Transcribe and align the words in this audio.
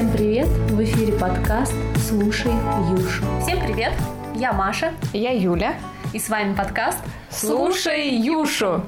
Всем 0.00 0.12
привет! 0.12 0.46
В 0.46 0.82
эфире 0.82 1.12
подкаст 1.12 1.74
«Слушай 2.08 2.52
Юшу». 2.90 3.22
Всем 3.42 3.60
привет! 3.60 3.92
Я 4.34 4.54
Маша. 4.54 4.94
Я 5.12 5.32
Юля. 5.32 5.74
И 6.14 6.18
с 6.18 6.30
вами 6.30 6.54
подкаст 6.54 6.96
«Слушай 7.28 8.08
Юшу». 8.08 8.82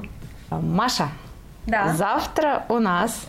Маша, 0.49 1.09
Да. 1.67 1.93
завтра 1.93 2.65
у 2.67 2.79
нас 2.79 3.27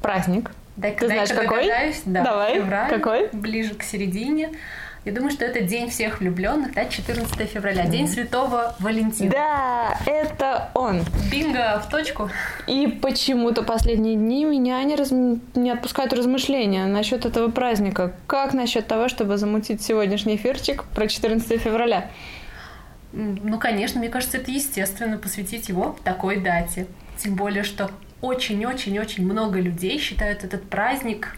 праздник. 0.00 0.52
Дай-ка, 0.76 1.00
Ты 1.00 1.06
знаешь, 1.06 1.30
какой? 1.30 1.68
Да, 2.04 2.22
Давай, 2.22 2.54
февраль, 2.54 2.88
какой? 2.88 3.28
Ближе 3.32 3.74
к 3.74 3.82
середине. 3.82 4.50
Я 5.04 5.10
думаю, 5.12 5.32
что 5.32 5.44
это 5.44 5.60
день 5.62 5.90
всех 5.90 6.20
влюбленных, 6.20 6.74
да, 6.74 6.84
14 6.84 7.48
февраля, 7.48 7.86
день 7.86 8.06
Святого 8.06 8.76
Валентина. 8.78 9.30
Да, 9.32 9.98
это 10.06 10.70
он. 10.74 11.02
Бинго 11.28 11.82
в 11.84 11.90
точку. 11.90 12.30
И 12.68 12.86
почему-то 12.86 13.64
последние 13.64 14.14
дни 14.14 14.44
меня 14.44 14.80
не, 14.84 14.94
раз... 14.94 15.10
не 15.10 15.70
отпускают 15.70 16.12
размышления 16.12 16.86
насчет 16.86 17.26
этого 17.26 17.50
праздника. 17.50 18.14
Как 18.28 18.54
насчет 18.54 18.86
того, 18.86 19.08
чтобы 19.08 19.38
замутить 19.38 19.82
сегодняшний 19.82 20.36
эфирчик 20.36 20.84
про 20.84 21.08
14 21.08 21.60
февраля? 21.60 22.08
Ну, 23.12 23.58
конечно, 23.58 23.98
мне 23.98 24.08
кажется, 24.08 24.36
это 24.36 24.52
естественно 24.52 25.18
посвятить 25.18 25.68
его 25.68 25.96
такой 26.04 26.36
дате. 26.36 26.86
Тем 27.18 27.34
более, 27.34 27.64
что 27.64 27.90
очень-очень-очень 28.20 29.24
много 29.24 29.58
людей 29.58 29.98
считают 29.98 30.44
этот 30.44 30.62
праздник 30.70 31.36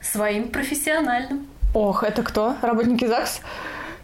своим 0.00 0.50
профессиональным. 0.50 1.48
Ох, 1.76 2.04
это 2.04 2.22
кто? 2.22 2.54
Работники 2.62 3.04
ЗАГС? 3.04 3.42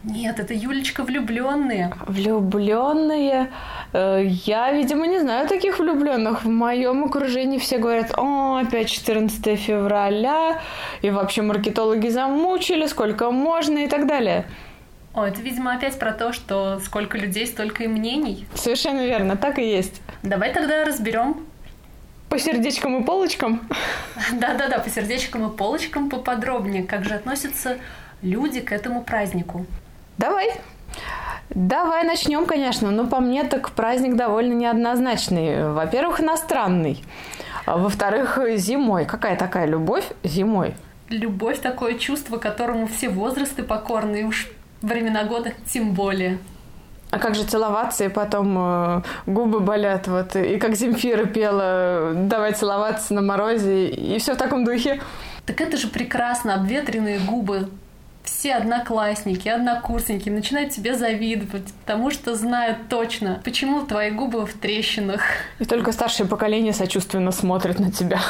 Нет, 0.05 0.39
это 0.39 0.53
Юлечка 0.53 1.05
влюбленные. 1.05 1.91
Влюбленные. 2.07 3.51
Э, 3.95 4.21
Я, 4.23 4.71
видимо, 4.73 5.07
не 5.07 5.21
знаю 5.21 5.49
таких 5.49 5.79
влюбленных. 5.79 6.45
В 6.45 6.51
моем 6.51 7.05
окружении 7.05 7.57
все 7.59 7.79
говорят, 7.79 8.13
о, 8.19 8.59
опять 8.59 8.91
14 8.91 9.59
февраля, 9.59 10.61
и 11.01 11.09
вообще 11.11 11.41
маркетологи 11.41 12.09
замучили, 12.09 12.85
сколько 12.87 13.31
можно 13.31 13.79
и 13.79 13.89
так 13.89 14.07
далее. 14.07 14.45
О, 15.15 15.25
это, 15.25 15.41
видимо, 15.41 15.73
опять 15.73 15.99
про 15.99 16.13
то, 16.13 16.35
что 16.35 16.79
сколько 16.85 17.17
людей, 17.17 17.47
столько 17.47 17.85
и 17.85 17.87
мнений. 17.87 18.47
Совершенно 18.53 19.07
верно, 19.07 19.39
так 19.39 19.59
и 19.59 19.67
есть. 19.67 20.03
Давай 20.23 20.53
тогда 20.53 20.85
разберем. 20.85 21.47
По 22.33 22.39
сердечкам 22.39 23.03
и 23.03 23.05
полочкам. 23.05 23.61
Да-да-да, 24.33 24.79
по 24.79 24.89
сердечкам 24.89 25.51
и 25.51 25.55
полочкам 25.55 26.09
поподробнее, 26.09 26.83
как 26.83 27.05
же 27.05 27.13
относятся 27.13 27.77
люди 28.23 28.63
к 28.63 28.73
этому 28.73 29.03
празднику. 29.03 29.67
Давай. 30.17 30.51
Давай 31.51 32.05
начнем, 32.05 32.47
конечно. 32.47 32.91
Но 32.91 33.07
по 33.07 33.21
мне 33.21 33.45
так 33.45 33.73
праздник 33.73 34.17
довольно 34.17 34.55
неоднозначный. 34.55 35.75
Во-первых, 35.75 36.23
иностранный. 36.23 37.05
А 37.67 37.77
Во-вторых, 37.77 38.39
зимой. 38.57 39.05
Какая 39.05 39.37
такая 39.37 39.67
любовь 39.67 40.07
зимой? 40.25 40.75
Любовь 41.11 41.61
такое 41.61 41.99
чувство, 41.99 42.39
которому 42.39 42.87
все 42.87 43.11
возрасты 43.11 43.63
покорны, 43.63 44.23
и 44.23 44.25
уж 44.25 44.49
времена 44.81 45.25
года 45.25 45.53
тем 45.71 45.93
более. 45.93 46.39
А 47.13 47.19
как 47.19 47.35
же 47.35 47.45
целоваться, 47.45 48.05
и 48.05 48.09
потом 48.09 48.57
э, 48.59 49.03
губы 49.27 49.61
болят, 49.61 50.09
вот, 50.09 50.35
и 50.35 50.59
как 50.59 50.75
Земфира 50.75 51.27
пела 51.27 52.13
«Давай 52.15 52.55
целоваться 52.55 53.13
на 53.13 53.21
морозе», 53.21 53.89
и 53.89 54.19
все 54.19 54.33
в 54.33 54.39
таком 54.39 54.65
духе. 54.65 54.99
Так 55.45 55.61
это 55.61 55.77
же 55.77 55.89
прекрасно, 55.89 56.55
обветренные 56.55 57.19
губы. 57.19 57.69
Все 58.25 58.55
одноклассники, 58.55 59.47
однокурсники 59.47 60.31
начинают 60.31 60.71
тебе 60.73 60.97
завидовать, 60.97 61.71
потому 61.85 62.11
что 62.11 62.35
знают 62.35 62.89
точно, 62.89 63.43
почему 63.45 63.83
твои 63.85 64.11
губы 64.11 64.47
в 64.47 64.55
трещинах. 64.55 65.21
И 65.59 65.67
только 65.67 65.93
старшее 65.93 66.27
поколение 66.27 66.73
сочувственно 66.73 67.31
смотрит 67.31 67.79
на 67.79 67.93
тебя. 67.93 68.21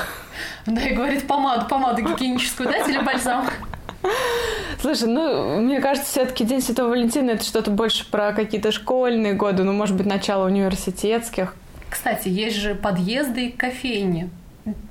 Да, 0.66 0.80
и 0.80 0.92
говорит, 0.92 1.28
помаду, 1.28 1.66
помаду 1.68 2.02
гигиеническую 2.02 2.68
дать 2.68 2.88
или 2.88 2.98
бальзам? 2.98 3.44
Слушай, 4.80 5.08
ну, 5.08 5.60
мне 5.60 5.80
кажется, 5.80 6.10
все-таки 6.10 6.44
День 6.44 6.60
Святого 6.60 6.88
Валентина 6.90 7.30
это 7.30 7.44
что-то 7.44 7.70
больше 7.70 8.10
про 8.10 8.32
какие-то 8.32 8.72
школьные 8.72 9.34
годы, 9.34 9.62
ну, 9.62 9.72
может 9.72 9.96
быть, 9.96 10.06
начало 10.06 10.46
университетских. 10.46 11.54
Кстати, 11.88 12.28
есть 12.28 12.56
же 12.56 12.74
подъезды 12.74 13.46
и 13.46 13.52
кофейни. 13.52 14.30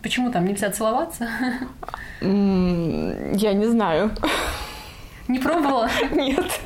Почему 0.01 0.31
там 0.31 0.45
нельзя 0.45 0.69
целоваться? 0.69 1.27
Я 2.21 3.53
не 3.53 3.65
знаю. 3.65 4.11
Не 5.27 5.39
пробовала? 5.39 5.89
Нет. 6.11 6.59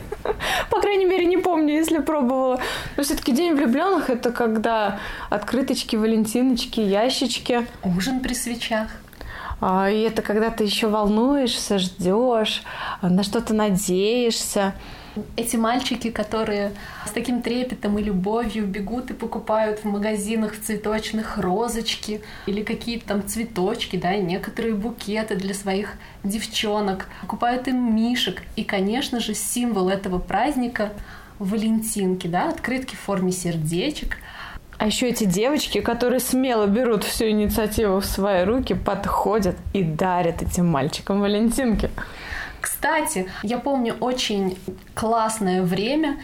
По 0.71 0.81
крайней 0.81 1.05
мере, 1.05 1.25
не 1.25 1.37
помню, 1.37 1.73
если 1.73 1.99
пробовала. 1.99 2.59
Но 2.97 3.03
все-таки 3.03 3.31
День 3.31 3.53
влюбленных 3.53 4.09
это 4.09 4.31
когда 4.31 4.99
открыточки, 5.29 5.95
валентиночки, 5.95 6.79
ящички. 6.79 7.67
Ужин 7.83 8.21
при 8.21 8.33
свечах. 8.33 8.87
А, 9.61 9.89
И 9.89 10.01
это 10.01 10.21
когда 10.21 10.49
ты 10.49 10.63
еще 10.63 10.87
волнуешься, 10.87 11.79
ждешь, 11.79 12.63
на 13.01 13.23
что-то 13.23 13.53
надеешься. 13.53 14.73
Эти 15.37 15.55
мальчики, 15.55 16.11
которые 16.11 16.73
с 17.05 17.11
таким 17.11 17.41
трепетом 17.41 17.97
и 17.97 18.03
любовью 18.03 18.67
бегут 18.67 19.11
и 19.11 19.13
покупают 19.13 19.79
в 19.79 19.85
магазинах 19.85 20.59
цветочных 20.59 21.37
розочки 21.37 22.21
или 22.47 22.63
какие-то 22.63 23.07
там 23.07 23.25
цветочки, 23.25 23.95
да, 23.95 24.13
и 24.13 24.21
некоторые 24.21 24.73
букеты 24.73 25.37
для 25.37 25.53
своих 25.53 25.93
девчонок, 26.25 27.07
покупают 27.21 27.69
им 27.69 27.95
мишек. 27.95 28.41
И, 28.57 28.65
конечно 28.65 29.21
же, 29.21 29.33
символ 29.33 29.87
этого 29.87 30.19
праздника— 30.19 30.91
валентинки, 31.39 32.27
да, 32.27 32.49
открытки 32.49 32.95
в 32.95 32.99
форме 32.99 33.31
сердечек. 33.31 34.17
А 34.77 34.87
еще 34.87 35.09
эти 35.09 35.23
девочки, 35.23 35.81
которые 35.81 36.19
смело 36.19 36.67
берут 36.67 37.03
всю 37.03 37.29
инициативу 37.29 37.99
в 37.99 38.05
свои 38.05 38.43
руки, 38.43 38.73
подходят 38.73 39.55
и 39.73 39.83
дарят 39.83 40.41
этим 40.41 40.67
мальчикам 40.67 41.21
валентинки. 41.21 41.89
Кстати, 42.59 43.27
я 43.43 43.57
помню 43.59 43.95
очень 43.99 44.57
классное 44.93 45.61
время. 45.61 46.17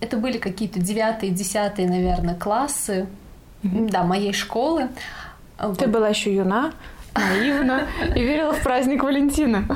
Это 0.00 0.16
были 0.16 0.38
какие-то 0.38 0.78
девятые, 0.78 1.32
десятые, 1.32 1.88
наверное, 1.88 2.34
классы, 2.34 3.06
да, 3.62 4.02
моей 4.02 4.32
школы. 4.32 4.88
Ты 5.78 5.86
была 5.86 6.08
еще 6.08 6.34
юна, 6.34 6.72
наивна 7.14 7.86
и 8.14 8.22
верила 8.22 8.52
в 8.52 8.62
праздник 8.62 9.02
Валентина. 9.02 9.66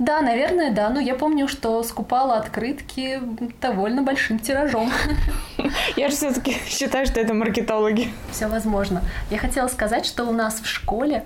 Да, 0.00 0.22
наверное, 0.22 0.72
да. 0.72 0.88
Но 0.88 0.98
я 0.98 1.14
помню, 1.14 1.46
что 1.46 1.82
скупала 1.82 2.36
открытки 2.38 3.20
довольно 3.60 4.02
большим 4.02 4.38
тиражом. 4.38 4.90
Я 5.96 6.08
же 6.08 6.16
все-таки 6.16 6.56
считаю, 6.66 7.06
что 7.06 7.20
это 7.20 7.34
маркетологи. 7.34 8.12
Все 8.30 8.46
возможно. 8.48 9.02
Я 9.30 9.38
хотела 9.38 9.68
сказать, 9.68 10.06
что 10.06 10.24
у 10.24 10.32
нас 10.32 10.60
в 10.60 10.66
школе, 10.66 11.24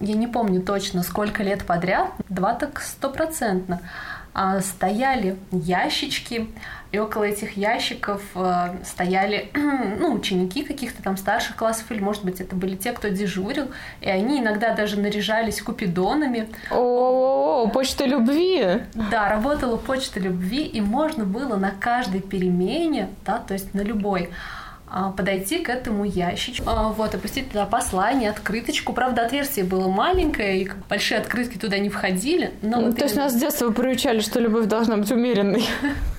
я 0.00 0.14
не 0.14 0.26
помню 0.26 0.60
точно, 0.60 1.02
сколько 1.02 1.42
лет 1.42 1.64
подряд, 1.64 2.10
два 2.28 2.54
так 2.54 2.80
стопроцентно, 2.80 3.80
а, 4.34 4.60
стояли 4.60 5.36
ящички, 5.50 6.48
и 6.92 6.98
около 6.98 7.24
этих 7.24 7.56
ящиков 7.56 8.22
э, 8.34 8.76
стояли 8.84 9.50
ну, 10.00 10.12
ученики 10.14 10.62
каких-то 10.62 11.02
там 11.02 11.16
старших 11.16 11.56
классов, 11.56 11.90
или, 11.90 12.00
может 12.00 12.24
быть, 12.24 12.40
это 12.40 12.54
были 12.54 12.76
те, 12.76 12.92
кто 12.92 13.08
дежурил, 13.08 13.66
и 14.00 14.08
они 14.08 14.40
иногда 14.40 14.72
даже 14.74 14.98
наряжались 14.98 15.60
купидонами. 15.60 16.48
О, 16.70 17.68
почта 17.72 18.04
любви. 18.06 18.82
Да, 19.10 19.28
работала 19.28 19.76
почта 19.76 20.20
любви, 20.20 20.62
и 20.62 20.80
можно 20.80 21.24
было 21.24 21.56
на 21.56 21.70
каждой 21.72 22.20
перемене, 22.20 23.08
да, 23.24 23.38
то 23.38 23.54
есть 23.54 23.74
на 23.74 23.80
любой, 23.80 24.30
а, 24.88 25.10
подойти 25.10 25.58
к 25.58 25.68
этому 25.68 26.04
ящичку, 26.04 26.64
а, 26.70 26.90
вот, 26.90 27.14
опустить 27.14 27.48
туда 27.48 27.66
послание, 27.66 28.30
открыточку. 28.30 28.92
Правда, 28.92 29.26
отверстие 29.26 29.64
было 29.64 29.88
маленькое, 29.88 30.62
и 30.62 30.70
большие 30.88 31.18
открытки 31.18 31.58
туда 31.58 31.78
не 31.78 31.88
входили. 31.88 32.52
Но 32.62 32.80
Ну, 32.80 32.86
вот 32.86 32.96
то 32.98 33.02
есть 33.02 33.14
именно- 33.16 33.24
нас 33.28 33.34
с 33.36 33.40
детства 33.40 33.70
приучали, 33.72 34.20
что 34.20 34.38
любовь 34.38 34.66
должна 34.66 34.96
быть 34.96 35.10
умеренной. 35.10 35.64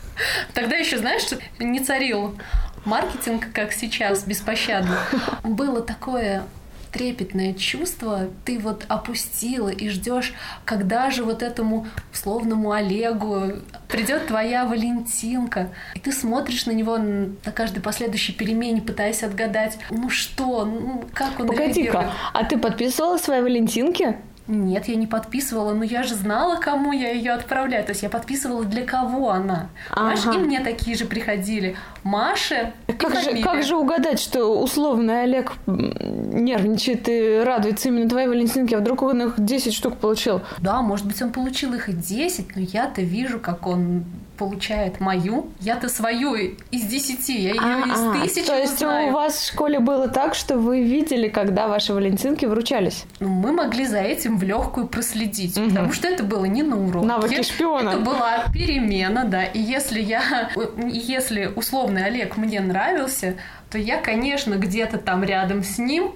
Тогда 0.53 0.75
еще, 0.75 0.97
знаешь, 0.97 1.21
что 1.21 1.37
не 1.59 1.79
царил 1.79 2.37
маркетинг, 2.85 3.47
как 3.53 3.73
сейчас, 3.73 4.23
беспощадно. 4.23 4.97
Было 5.43 5.81
такое 5.81 6.43
трепетное 6.91 7.53
чувство, 7.53 8.29
ты 8.45 8.59
вот 8.59 8.85
опустила 8.87 9.69
и 9.69 9.89
ждешь, 9.89 10.33
когда 10.65 11.11
же 11.11 11.23
вот 11.23 11.43
этому 11.43 11.85
условному 12.13 12.71
Олегу 12.71 13.53
придет 13.87 14.27
твоя 14.27 14.65
Валентинка, 14.65 15.69
и 15.93 15.99
ты 15.99 16.11
смотришь 16.11 16.65
на 16.65 16.71
него 16.71 16.97
на 16.97 17.51
каждой 17.51 17.81
последующей 17.81 18.33
перемене, 18.33 18.81
пытаясь 18.81 19.21
отгадать, 19.21 19.77
ну 19.89 20.09
что, 20.09 20.65
ну 20.65 21.03
как 21.13 21.39
он. 21.39 21.47
Погоди-ка, 21.47 22.11
а 22.33 22.43
ты 22.43 22.57
подписывала 22.57 23.17
свои 23.17 23.41
Валентинки? 23.41 24.17
Нет, 24.47 24.87
я 24.87 24.95
не 24.95 25.07
подписывала, 25.07 25.73
но 25.73 25.83
я 25.83 26.03
же 26.03 26.15
знала, 26.15 26.55
кому 26.55 26.93
я 26.93 27.11
ее 27.11 27.33
отправляю. 27.33 27.83
То 27.83 27.91
есть 27.91 28.03
я 28.03 28.09
подписывала, 28.09 28.63
для 28.63 28.85
кого 28.85 29.31
она. 29.31 29.69
Ага. 29.91 30.33
и 30.33 30.37
мне 30.37 30.61
такие 30.61 30.95
же 30.95 31.05
приходили. 31.05 31.75
Маша 32.03 32.73
и 32.87 32.93
Как 32.93 33.13
же, 33.15 33.21
фамилия. 33.21 33.43
как 33.43 33.63
же 33.63 33.75
угадать, 33.75 34.19
что 34.19 34.61
условный 34.61 35.23
Олег 35.23 35.53
нервничает 35.65 37.09
и 37.09 37.41
радуется 37.43 37.89
именно 37.89 38.09
твоей 38.09 38.27
Валентинке, 38.27 38.77
а 38.77 38.79
вдруг 38.79 39.01
он 39.01 39.21
их 39.21 39.33
10 39.37 39.73
штук 39.73 39.97
получил? 39.97 40.41
Да, 40.59 40.81
может 40.81 41.05
быть, 41.05 41.21
он 41.21 41.31
получил 41.31 41.73
их 41.73 41.89
и 41.89 41.93
10, 41.93 42.55
но 42.55 42.61
я-то 42.61 43.01
вижу, 43.01 43.39
как 43.39 43.67
он 43.67 44.05
получает 44.37 44.99
мою, 44.99 45.47
я-то 45.59 45.89
свою 45.89 46.35
из 46.35 46.83
десяти, 46.83 47.37
я 47.41 47.49
ее 47.51 47.55
из 47.57 47.99
А, 47.99 48.13
тысячи 48.21 48.45
То 48.45 48.55
есть 48.57 48.75
узнаю. 48.75 49.09
у 49.09 49.11
вас 49.11 49.35
в 49.37 49.47
школе 49.53 49.79
было 49.79 50.07
так, 50.07 50.35
что 50.35 50.57
вы 50.57 50.83
видели, 50.83 51.27
когда 51.27 51.67
ваши 51.67 51.93
валентинки 51.93 52.45
вручались? 52.45 53.05
Ну, 53.19 53.29
мы 53.29 53.51
могли 53.51 53.85
за 53.85 53.99
этим 53.99 54.37
в 54.37 54.43
легкую 54.43 54.87
проследить, 54.87 55.57
Мгм. 55.57 55.69
потому 55.69 55.93
что 55.93 56.07
это 56.07 56.23
было 56.23 56.45
не 56.45 56.63
на 56.63 56.77
уроке. 56.81 57.05
Навыки 57.07 57.41
шпиона. 57.43 57.89
Это 57.89 57.99
была 57.99 58.43
перемена, 58.53 59.25
да. 59.25 59.43
И 59.43 59.59
если 59.59 59.99
я, 60.01 60.49
если 60.87 61.51
условный 61.55 62.05
Олег 62.05 62.37
мне 62.37 62.59
нравился, 62.61 63.35
то 63.71 63.77
я, 63.77 63.97
конечно, 63.97 64.55
где-то 64.55 64.97
там 64.97 65.23
рядом 65.23 65.63
с 65.63 65.77
ним 65.77 66.13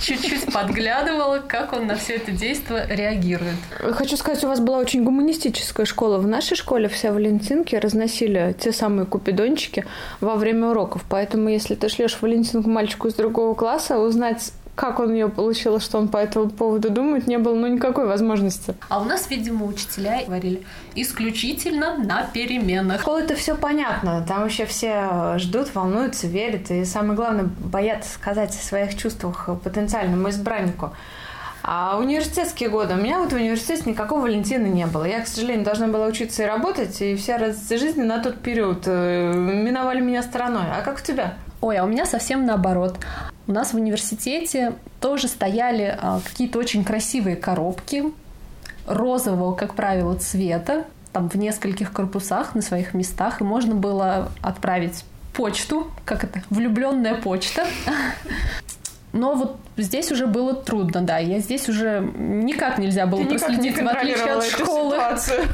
чуть-чуть 0.00 0.52
подглядывала, 0.52 1.38
как 1.38 1.72
он 1.72 1.86
на 1.86 1.96
все 1.96 2.16
это 2.16 2.30
действие 2.30 2.86
реагирует. 2.88 3.56
Хочу 3.92 4.16
сказать, 4.16 4.44
у 4.44 4.48
вас 4.48 4.60
была 4.60 4.78
очень 4.78 5.02
гуманистическая 5.02 5.86
школа. 5.86 6.18
В 6.18 6.26
нашей 6.26 6.56
школе 6.56 6.88
все 6.88 7.12
валентинки 7.12 7.76
разносили 7.76 8.54
те 8.58 8.72
самые 8.72 9.06
купидончики 9.06 9.86
во 10.20 10.36
время 10.36 10.68
уроков. 10.68 11.04
Поэтому, 11.08 11.48
если 11.48 11.74
ты 11.74 11.88
шлешь 11.88 12.18
валентинку 12.20 12.68
мальчику 12.68 13.08
из 13.08 13.14
другого 13.14 13.54
класса, 13.54 13.98
узнать, 13.98 14.52
как 14.76 15.00
он 15.00 15.12
ее 15.14 15.28
получил, 15.28 15.80
что 15.80 15.98
он 15.98 16.08
по 16.08 16.18
этому 16.18 16.50
поводу 16.50 16.90
думает, 16.90 17.26
не 17.26 17.38
было 17.38 17.54
ну 17.54 17.66
никакой 17.66 18.06
возможности. 18.06 18.74
А 18.88 19.00
у 19.00 19.04
нас, 19.04 19.28
видимо, 19.30 19.64
учителя 19.64 20.22
говорили 20.24 20.62
исключительно 20.94 21.96
на 21.96 22.24
переменах. 22.24 23.00
школы 23.00 23.22
это 23.22 23.34
все 23.34 23.56
понятно. 23.56 24.24
Там 24.28 24.42
вообще 24.42 24.66
все 24.66 25.38
ждут, 25.38 25.74
волнуются, 25.74 26.26
верят. 26.26 26.70
И 26.70 26.84
самое 26.84 27.14
главное, 27.14 27.48
боятся 27.58 28.12
сказать 28.12 28.50
о 28.50 28.62
своих 28.62 28.96
чувствах 28.96 29.48
потенциальному 29.64 30.28
избраннику. 30.28 30.92
А 31.62 31.96
университетские 31.98 32.68
годы, 32.68 32.94
у 32.94 32.98
меня 32.98 33.18
вот 33.18 33.32
в 33.32 33.34
университете 33.34 33.90
никакого 33.90 34.20
Валентина 34.20 34.66
не 34.66 34.86
было. 34.86 35.04
Я, 35.04 35.22
к 35.22 35.26
сожалению, 35.26 35.64
должна 35.64 35.88
была 35.88 36.06
учиться 36.06 36.42
и 36.42 36.46
работать, 36.46 37.00
и 37.00 37.16
вся 37.16 37.38
радость 37.38 37.76
жизни 37.76 38.04
на 38.04 38.22
тот 38.22 38.38
период 38.38 38.82
э, 38.86 39.32
миновали 39.34 40.00
меня 40.00 40.22
стороной. 40.22 40.66
А 40.70 40.82
как 40.82 40.98
у 40.98 41.00
тебя? 41.00 41.34
Ой, 41.62 41.78
а 41.78 41.84
у 41.84 41.88
меня 41.88 42.06
совсем 42.06 42.44
наоборот. 42.44 42.98
У 43.48 43.52
нас 43.52 43.72
в 43.72 43.76
университете 43.76 44.74
тоже 45.00 45.28
стояли 45.28 45.96
а, 45.98 46.20
какие-то 46.20 46.58
очень 46.58 46.84
красивые 46.84 47.36
коробки 47.36 48.04
розового, 48.86 49.54
как 49.54 49.74
правило, 49.74 50.16
цвета, 50.16 50.84
там 51.12 51.28
в 51.28 51.36
нескольких 51.36 51.92
корпусах 51.92 52.54
на 52.54 52.62
своих 52.62 52.92
местах, 52.92 53.40
и 53.40 53.44
можно 53.44 53.74
было 53.74 54.30
отправить 54.42 55.04
почту, 55.32 55.90
как 56.04 56.24
это, 56.24 56.42
влюбленная 56.50 57.14
почта. 57.14 57.66
Но 59.12 59.34
вот 59.34 59.56
здесь 59.78 60.12
уже 60.12 60.26
было 60.26 60.52
трудно, 60.54 61.00
да. 61.00 61.18
Я 61.18 61.38
здесь 61.38 61.68
уже 61.68 62.00
никак 62.16 62.76
нельзя 62.78 63.06
было 63.06 63.24
Ты 63.24 63.34
никак 63.34 63.48
не 63.48 63.56
проследить, 63.56 63.82
в 63.82 63.88
отличие 63.88 64.32
от 64.32 64.44
школы. 64.44 64.96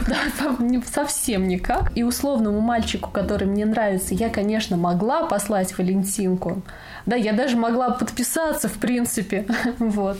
Да, 0.08 0.82
совсем 0.92 1.46
никак. 1.46 1.92
И 1.96 2.02
условному 2.02 2.60
мальчику, 2.60 3.10
который 3.10 3.46
мне 3.46 3.64
нравится, 3.64 4.14
я, 4.14 4.30
конечно, 4.30 4.76
могла 4.76 5.26
послать 5.26 5.76
Валентинку. 5.78 6.62
Да, 7.06 7.16
я 7.16 7.32
даже 7.32 7.56
могла 7.56 7.90
подписаться, 7.90 8.68
в 8.68 8.74
принципе. 8.74 9.46
Вот. 9.78 10.18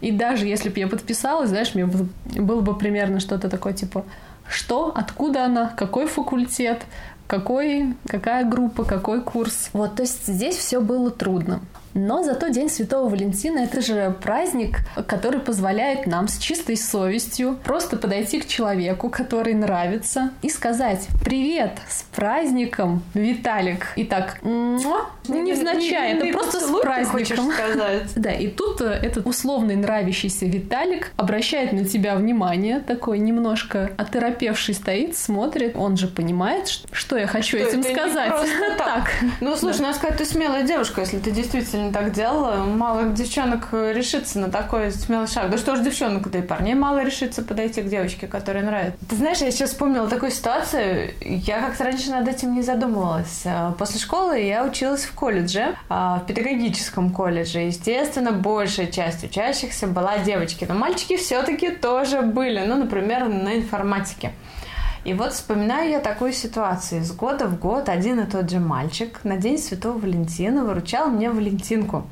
И 0.00 0.12
даже 0.12 0.46
если 0.46 0.68
бы 0.68 0.78
я 0.78 0.88
подписалась, 0.88 1.50
знаешь, 1.50 1.74
мне 1.74 1.86
бы- 1.86 2.08
было 2.36 2.60
бы 2.60 2.76
примерно 2.78 3.20
что-то 3.20 3.48
такое, 3.48 3.72
типа, 3.72 4.04
что, 4.48 4.92
откуда 4.94 5.44
она, 5.44 5.68
какой 5.68 6.06
факультет, 6.06 6.82
какой, 7.30 7.94
какая 8.08 8.44
группа, 8.44 8.84
какой 8.84 9.22
курс. 9.22 9.70
Вот, 9.72 9.94
то 9.94 10.02
есть 10.02 10.26
здесь 10.26 10.56
все 10.56 10.80
было 10.80 11.12
трудно. 11.12 11.60
Но 11.94 12.22
зато 12.22 12.48
День 12.48 12.68
Святого 12.70 13.08
Валентина– 13.08 13.58
это 13.60 13.80
же 13.80 14.14
праздник, 14.22 14.78
который 15.06 15.40
позволяет 15.40 16.06
нам 16.06 16.28
с 16.28 16.38
чистой 16.38 16.76
совестью 16.76 17.58
просто 17.64 17.96
подойти 17.96 18.40
к 18.40 18.46
человеку, 18.46 19.10
который 19.10 19.54
нравится, 19.54 20.30
и 20.42 20.48
сказать 20.48 21.08
«Привет, 21.24 21.78
с 21.88 22.02
праздником, 22.14 23.02
Виталик!» 23.14 23.88
И 23.96 24.04
так 24.04 24.38
«Муа!» 24.42 25.06
ну, 25.26 25.42
невзначай, 25.42 26.12
это 26.12 26.26
просто 26.32 26.60
с 26.60 26.80
праздником. 26.80 27.50
Да, 28.16 28.32
и 28.32 28.48
тут 28.48 28.80
э, 28.80 28.84
этот 28.84 29.26
условный 29.26 29.76
нравящийся 29.76 30.46
Виталик 30.46 31.12
обращает 31.16 31.72
на 31.72 31.84
тебя 31.84 32.14
внимание, 32.16 32.80
такой 32.80 33.18
немножко 33.18 33.90
оторопевший 33.96 34.74
стоит, 34.74 35.16
смотрит. 35.16 35.76
Он 35.76 35.96
же 35.96 36.06
понимает, 36.06 36.68
что 36.92 37.16
я 37.20 37.26
хочу 37.26 37.58
Что 37.58 37.68
этим 37.68 37.80
это 37.80 37.92
сказать. 37.92 38.28
просто 38.28 38.74
так. 38.78 39.10
Ну, 39.40 39.56
слушай, 39.56 39.80
надо 39.82 39.94
сказать, 39.96 40.18
ты 40.18 40.24
смелая 40.24 40.62
девушка, 40.62 41.00
если 41.02 41.18
ты 41.18 41.30
действительно 41.30 41.92
так 41.92 42.12
делала. 42.12 42.64
Мало 42.64 43.04
девчонок 43.10 43.68
э, 43.72 43.92
решится 43.92 44.38
на 44.38 44.50
такой 44.50 44.90
смелый 44.92 45.26
шаг. 45.28 45.50
Да 45.50 45.58
что 45.58 45.76
ж 45.76 45.80
девчонок, 45.80 46.30
да 46.30 46.38
и 46.38 46.42
парней 46.42 46.74
мало 46.74 47.02
решится 47.04 47.42
подойти 47.42 47.82
к 47.82 47.86
девочке, 47.88 48.26
которая 48.26 48.64
нравится. 48.64 48.96
Ты 49.08 49.16
знаешь, 49.16 49.38
я 49.38 49.50
сейчас 49.50 49.70
вспомнила 49.70 50.08
такую 50.08 50.30
ситуацию. 50.30 51.12
Я 51.20 51.60
как-то 51.60 51.84
раньше 51.84 52.10
над 52.10 52.28
этим 52.28 52.54
не 52.54 52.62
задумывалась. 52.62 53.42
А, 53.44 53.72
После 53.72 54.00
школы 54.00 54.40
я 54.40 54.64
училась 54.64 55.04
в 55.04 55.12
колледже, 55.14 55.74
а, 55.88 56.20
в 56.20 56.26
педагогическом 56.26 57.10
колледже. 57.10 57.60
Естественно, 57.60 58.32
большая 58.32 58.86
часть 58.86 59.24
учащихся 59.24 59.86
была 59.86 60.18
девочки. 60.18 60.66
Но 60.68 60.74
мальчики 60.74 61.16
все-таки 61.16 61.70
тоже 61.70 62.22
были. 62.22 62.60
Ну, 62.66 62.76
например, 62.76 63.28
на 63.28 63.56
информатике. 63.56 64.32
И 65.04 65.14
вот 65.14 65.32
вспоминаю 65.32 65.90
я 65.90 66.00
такую 66.00 66.32
ситуацию. 66.32 67.00
Из 67.00 67.12
года 67.12 67.46
в 67.46 67.58
год 67.58 67.88
один 67.88 68.20
и 68.20 68.26
тот 68.26 68.50
же 68.50 68.60
мальчик 68.60 69.20
на 69.24 69.36
День 69.36 69.58
Святого 69.58 69.98
Валентина 69.98 70.64
выручал 70.64 71.08
мне 71.08 71.30
Валентинку. 71.30 72.06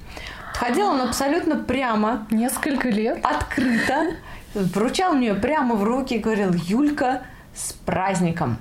Ходил 0.55 0.88
он 0.88 1.02
абсолютно 1.02 1.56
прямо, 1.56 2.26
Несколько 2.31 2.88
лет. 2.88 3.25
открыто, 3.25 4.14
вручал 4.55 5.12
мне 5.12 5.35
прямо 5.35 5.76
в 5.76 5.85
руки 5.85 6.14
и 6.14 6.19
говорил, 6.19 6.52
Юлька, 6.52 7.23
с 7.55 7.73
праздником! 7.73 8.58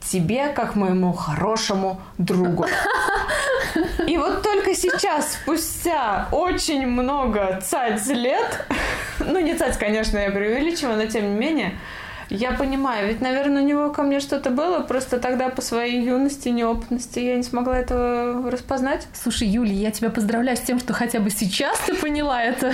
Тебе, 0.00 0.48
как 0.48 0.74
моему 0.74 1.12
хорошему 1.12 2.00
другу. 2.18 2.66
И 4.06 4.16
вот 4.16 4.42
только 4.42 4.74
сейчас, 4.74 5.34
спустя 5.34 6.28
очень 6.32 6.86
много 6.86 7.60
цать 7.62 8.06
лет, 8.06 8.66
ну 9.20 9.38
не 9.38 9.54
цать, 9.54 9.78
конечно, 9.78 10.18
я 10.18 10.30
преувеличиваю, 10.30 10.96
но 10.96 11.06
тем 11.06 11.30
не 11.30 11.38
менее, 11.38 11.78
я 12.30 12.52
понимаю, 12.52 13.08
ведь, 13.08 13.20
наверное, 13.20 13.62
у 13.62 13.66
него 13.66 13.90
ко 13.90 14.02
мне 14.02 14.20
что-то 14.20 14.50
было, 14.50 14.80
просто 14.80 15.18
тогда 15.18 15.48
по 15.48 15.62
своей 15.62 16.02
юности, 16.02 16.48
неопытности 16.48 17.20
я 17.20 17.36
не 17.36 17.42
смогла 17.42 17.78
этого 17.78 18.50
распознать. 18.50 19.06
Слушай, 19.12 19.48
Юля, 19.48 19.72
я 19.72 19.90
тебя 19.90 20.10
поздравляю 20.10 20.56
с 20.56 20.60
тем, 20.60 20.78
что 20.78 20.92
хотя 20.92 21.20
бы 21.20 21.30
сейчас 21.30 21.78
ты 21.80 21.94
поняла 21.94 22.42
это. 22.42 22.72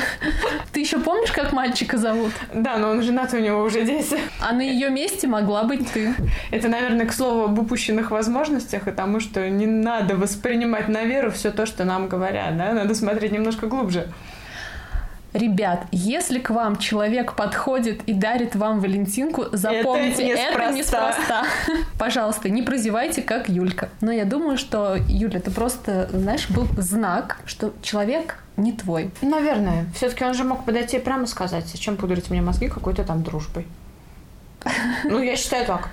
Ты 0.73 0.81
еще 0.81 0.99
помнишь, 0.99 1.31
как 1.31 1.53
мальчика 1.53 1.99
зовут? 1.99 2.33
Да, 2.53 2.79
но 2.79 2.91
он 2.91 3.03
женат, 3.03 3.33
у 3.33 3.39
него 3.39 3.63
уже 3.63 3.85
дети. 3.85 4.19
А 4.41 4.53
на 4.53 4.63
ее 4.63 4.91
месте 4.91 5.27
могла 5.27 5.65
быть 5.65 5.91
ты. 5.93 6.15
Это, 6.51 6.69
наверное, 6.69 7.07
к 7.07 7.13
слову 7.13 7.45
об 7.45 7.59
упущенных 7.59 8.11
возможностях 8.11 8.89
и 8.89 8.93
тому, 8.93 9.21
что 9.21 9.49
не 9.49 9.67
надо 9.67 10.17
воспринимать 10.17 10.89
на 10.89 11.05
веру 11.05 11.31
все 11.31 11.51
то, 11.51 11.67
что 11.67 11.85
нам 11.85 12.09
говорят, 12.09 12.57
да? 12.57 12.73
Надо 12.73 12.95
смотреть 12.95 13.33
немножко 13.33 13.67
глубже. 13.67 14.09
Ребят, 15.35 15.87
если 15.91 16.39
к 16.39 16.51
вам 16.51 16.79
человек 16.79 17.35
подходит 17.35 18.03
и 18.07 18.13
дарит 18.15 18.55
вам 18.55 18.79
Валентинку, 18.79 19.47
запомните, 19.51 20.29
это 20.29 20.71
неспроста. 20.71 20.71
неспроста. 20.71 21.45
Пожалуйста, 21.99 22.49
не 22.49 22.63
прозевайте, 22.63 23.21
как 23.21 23.49
Юлька. 23.49 23.89
Но 24.01 24.13
я 24.13 24.27
думаю, 24.27 24.57
что, 24.57 24.97
Юля, 25.09 25.39
это 25.39 25.51
просто, 25.51 26.09
знаешь, 26.13 26.49
был 26.49 26.69
знак, 26.79 27.39
что 27.47 27.75
человек 27.83 28.45
не 28.57 28.73
твой. 28.73 29.11
Наверное. 29.23 29.87
Все-таки 29.97 30.25
он 30.25 30.35
же 30.35 30.45
мог 30.45 30.65
подойти 30.65 30.99
и 30.99 31.01
прямо 31.01 31.27
сказать, 31.27 31.67
зачем 31.67 31.97
пудрить 31.97 32.31
мне 32.31 32.41
мозги 32.41 32.69
какой-то 32.69 33.03
там 33.03 33.25
дружбой. 33.25 33.67
Ну, 35.03 35.21
я 35.21 35.35
считаю 35.37 35.67
так. 35.67 35.89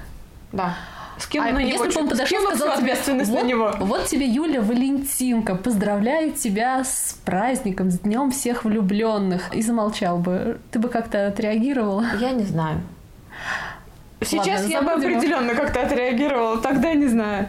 Да. 0.51 0.75
Скинул 1.21 1.47
А 1.47 1.51
на 1.51 1.59
него 1.59 1.83
если 1.83 1.95
бы 1.95 2.03
он 2.03 2.09
подошел 2.09 2.39
и 2.39 2.55
сказал 2.55 2.77
тебе, 2.77 2.91
ответственность 2.91 3.31
вот, 3.31 3.43
на 3.43 3.45
него. 3.45 3.75
вот 3.79 4.05
тебе, 4.05 4.25
Юля, 4.25 4.61
Валентинка, 4.61 5.55
поздравляю 5.55 6.31
тебя 6.31 6.83
с 6.83 7.17
праздником, 7.25 7.91
с 7.91 7.99
днем 7.99 8.31
всех 8.31 8.65
влюбленных. 8.65 9.53
И 9.53 9.61
замолчал 9.61 10.17
бы. 10.17 10.59
Ты 10.71 10.79
бы 10.79 10.89
как-то 10.89 11.27
отреагировала? 11.27 12.05
Я 12.19 12.31
не 12.31 12.43
знаю. 12.43 12.81
Сейчас 14.23 14.61
Ладно, 14.61 14.71
я 14.71 14.81
бы 14.81 14.91
определенно 14.91 15.55
как-то 15.55 15.81
отреагировала, 15.81 16.57
тогда 16.59 16.93
не 16.93 17.07
знаю. 17.07 17.47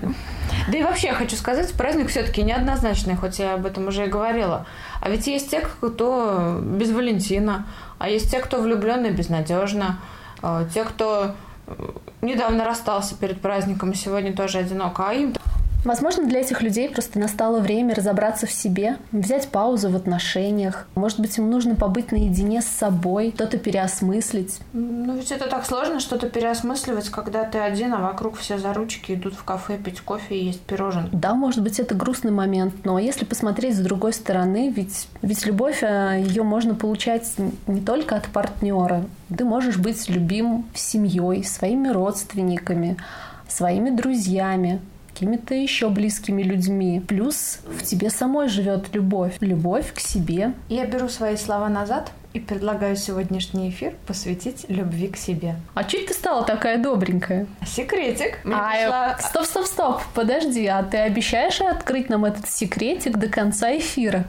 Да 0.71 0.79
и 0.79 0.83
вообще, 0.83 1.09
я 1.09 1.15
хочу 1.15 1.37
сказать, 1.37 1.71
праздник 1.73 2.09
все-таки 2.09 2.43
неоднозначный, 2.43 3.17
хоть 3.17 3.39
я 3.39 3.55
об 3.55 3.67
этом 3.67 3.89
уже 3.89 4.07
и 4.07 4.09
говорила. 4.09 4.67
А 5.01 5.11
ведь 5.11 5.27
есть 5.27 5.51
те, 5.51 5.61
кто 5.61 6.61
без 6.63 6.91
Валентина, 6.91 7.67
а 7.99 8.09
есть 8.09 8.31
те, 8.31 8.41
кто 8.41 8.61
влюбленный 8.61 9.11
безнадежно, 9.11 9.99
а, 10.41 10.65
те, 10.73 10.85
кто 10.85 11.35
э, 11.67 11.73
недавно 12.23 12.65
расстался 12.65 13.17
перед 13.17 13.41
праздником 13.41 13.91
и 13.91 13.95
сегодня 13.95 14.35
тоже 14.35 14.59
одинок, 14.59 14.99
а 15.01 15.13
им 15.13 15.35
Возможно, 15.85 16.27
для 16.27 16.41
этих 16.41 16.63
людей 16.63 16.89
просто 16.89 17.19
настало 17.19 17.59
время 17.61 17.95
разобраться 17.95 18.47
в 18.47 18.53
себе, 18.53 18.99
взять 19.11 19.49
паузу 19.49 19.91
в 19.91 19.97
отношениях. 19.97 20.87
Может 20.95 21.19
быть, 21.21 21.37
им 21.39 21.51
нужно 21.51 21.75
побыть 21.75 22.13
наедине 22.13 22.63
с 22.63 22.67
собой, 22.67 23.33
что-то 23.35 23.59
переосмыслить. 23.59 24.61
Ну 24.73 25.17
ведь 25.17 25.33
это 25.33 25.49
так 25.49 25.67
сложно 25.67 25.99
что-то 25.99 26.29
переосмысливать, 26.29 27.09
когда 27.09 27.45
ты 27.45 27.59
один, 27.59 27.95
а 27.95 27.99
вокруг 27.99 28.37
все 28.37 28.59
за 28.59 28.73
ручки 28.73 29.13
идут 29.13 29.35
в 29.35 29.45
кафе 29.45 29.77
пить 29.77 30.01
кофе 30.01 30.37
и 30.37 30.45
есть 30.47 30.61
пироженки. 30.61 31.11
Да, 31.13 31.35
может 31.35 31.63
быть, 31.63 31.81
это 31.81 31.95
грустный 31.95 32.31
момент, 32.31 32.75
но 32.85 32.99
если 32.99 33.25
посмотреть 33.25 33.77
с 33.77 33.81
другой 33.81 34.13
стороны, 34.13 34.73
ведь, 34.75 35.09
ведь 35.21 35.47
любовь, 35.47 35.83
ее 35.83 36.43
можно 36.45 36.75
получать 36.75 37.33
не 37.67 37.81
только 37.81 38.17
от 38.17 38.27
партнера. 38.27 39.05
Ты 39.37 39.45
можешь 39.45 39.79
быть 39.79 40.09
любим 40.09 40.67
семьей, 40.75 41.43
своими 41.43 41.89
родственниками, 41.89 42.97
своими 43.49 43.91
друзьями, 43.91 44.81
какими-то 45.23 45.55
еще 45.55 45.89
близкими 45.89 46.43
людьми. 46.43 47.01
Плюс 47.07 47.61
в 47.65 47.85
тебе 47.85 48.11
самой 48.11 48.49
живет 48.49 48.93
любовь. 48.93 49.37
Любовь 49.39 49.95
к 49.95 50.01
себе. 50.01 50.53
Я 50.69 50.85
беру 50.85 51.09
свои 51.09 51.37
слова 51.37 51.69
назад 51.69 52.11
и 52.33 52.41
предлагаю 52.41 52.97
сегодняшний 52.97 53.71
эфир 53.71 53.95
посвятить 54.09 54.65
любви 54.69 55.07
к 55.07 55.17
себе. 55.17 55.55
А 55.75 55.85
чуть 55.85 56.07
ты 56.07 56.15
стала 56.15 56.45
такая 56.45 56.79
добренькая? 56.79 57.47
Секретик. 57.65 58.41
Мне 58.43 58.57
а, 58.57 58.71
пришла... 58.71 59.19
Стоп, 59.21 59.45
стоп, 59.45 59.67
стоп, 59.67 60.03
подожди, 60.13 60.67
а 60.67 60.83
ты 60.83 60.97
обещаешь 60.97 61.61
открыть 61.61 62.09
нам 62.09 62.25
этот 62.25 62.49
секретик 62.49 63.17
до 63.17 63.29
конца 63.29 63.77
эфира? 63.77 64.25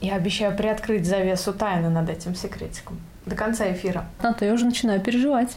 Я 0.00 0.14
обещаю 0.14 0.56
приоткрыть 0.56 1.04
завесу 1.04 1.52
тайны 1.52 1.90
над 1.90 2.08
этим 2.08 2.34
секретиком 2.34 2.98
до 3.26 3.36
конца 3.36 3.70
эфира. 3.70 4.06
А 4.20 4.32
то 4.32 4.46
я 4.46 4.54
уже 4.54 4.64
начинаю 4.64 5.02
переживать. 5.02 5.54